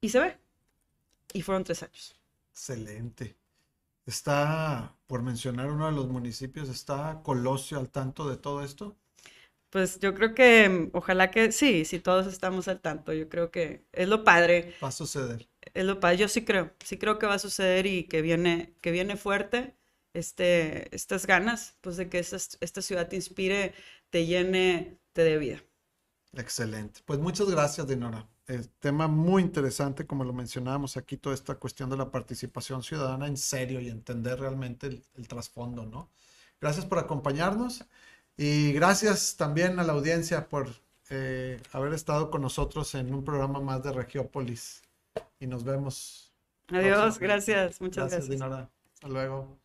Y 0.00 0.08
se 0.10 0.20
ve. 0.20 0.38
Y 1.32 1.42
fueron 1.42 1.64
tres 1.64 1.82
años. 1.82 2.16
Excelente. 2.52 3.36
Está, 4.06 4.96
por 5.06 5.22
mencionar 5.22 5.70
uno 5.70 5.86
de 5.86 5.92
los 5.92 6.08
municipios, 6.08 6.68
¿está 6.68 7.22
Colosio 7.22 7.78
al 7.78 7.90
tanto 7.90 8.28
de 8.28 8.36
todo 8.36 8.62
esto? 8.64 8.96
Pues 9.70 10.00
yo 10.00 10.14
creo 10.14 10.34
que 10.34 10.68
mm, 10.68 10.90
ojalá 10.92 11.30
que 11.30 11.52
sí, 11.52 11.84
si 11.84 12.00
todos 12.00 12.26
estamos 12.26 12.68
al 12.68 12.80
tanto, 12.80 13.12
yo 13.12 13.28
creo 13.28 13.50
que 13.50 13.84
es 13.92 14.08
lo 14.08 14.24
padre. 14.24 14.74
Va 14.82 14.88
a 14.88 14.92
suceder. 14.92 15.48
Es 15.74 15.84
lo 15.84 16.00
padre, 16.00 16.18
yo 16.18 16.28
sí 16.28 16.44
creo, 16.44 16.72
sí 16.84 16.98
creo 16.98 17.18
que 17.18 17.26
va 17.26 17.34
a 17.34 17.38
suceder 17.38 17.86
y 17.86 18.04
que 18.04 18.22
viene, 18.22 18.74
que 18.80 18.90
viene 18.90 19.16
fuerte 19.16 19.76
este, 20.12 20.94
estas 20.94 21.26
ganas, 21.26 21.76
pues 21.80 21.96
de 21.96 22.08
que 22.08 22.18
esta, 22.18 22.36
esta 22.36 22.82
ciudad 22.82 23.08
te 23.08 23.16
inspire, 23.16 23.74
te 24.10 24.26
llene, 24.26 24.98
te 25.12 25.22
dé 25.22 25.38
vida. 25.38 25.62
Excelente. 26.32 27.00
Pues 27.04 27.18
muchas 27.20 27.48
gracias, 27.48 27.86
Dinora. 27.86 28.28
El 28.46 28.68
tema 28.68 29.06
muy 29.06 29.42
interesante, 29.42 30.06
como 30.06 30.24
lo 30.24 30.32
mencionábamos 30.32 30.96
aquí, 30.96 31.16
toda 31.16 31.34
esta 31.34 31.54
cuestión 31.54 31.88
de 31.90 31.96
la 31.96 32.10
participación 32.10 32.82
ciudadana 32.82 33.28
en 33.28 33.36
serio 33.36 33.80
y 33.80 33.88
entender 33.88 34.40
realmente 34.40 34.88
el, 34.88 35.04
el 35.14 35.28
trasfondo, 35.28 35.86
¿no? 35.86 36.10
Gracias 36.60 36.84
por 36.84 36.98
acompañarnos. 36.98 37.84
Y 38.42 38.72
gracias 38.72 39.36
también 39.36 39.78
a 39.80 39.84
la 39.84 39.92
audiencia 39.92 40.48
por 40.48 40.70
eh, 41.10 41.60
haber 41.72 41.92
estado 41.92 42.30
con 42.30 42.40
nosotros 42.40 42.94
en 42.94 43.12
un 43.12 43.22
programa 43.22 43.60
más 43.60 43.82
de 43.82 43.92
Regiópolis. 43.92 44.80
Y 45.38 45.46
nos 45.46 45.62
vemos. 45.62 46.32
Adiós, 46.68 47.18
gracias, 47.18 47.82
muchas 47.82 48.08
gracias. 48.08 48.28
Gracias, 48.28 48.28
Dinora. 48.30 48.70
Hasta 48.94 49.08
luego. 49.08 49.58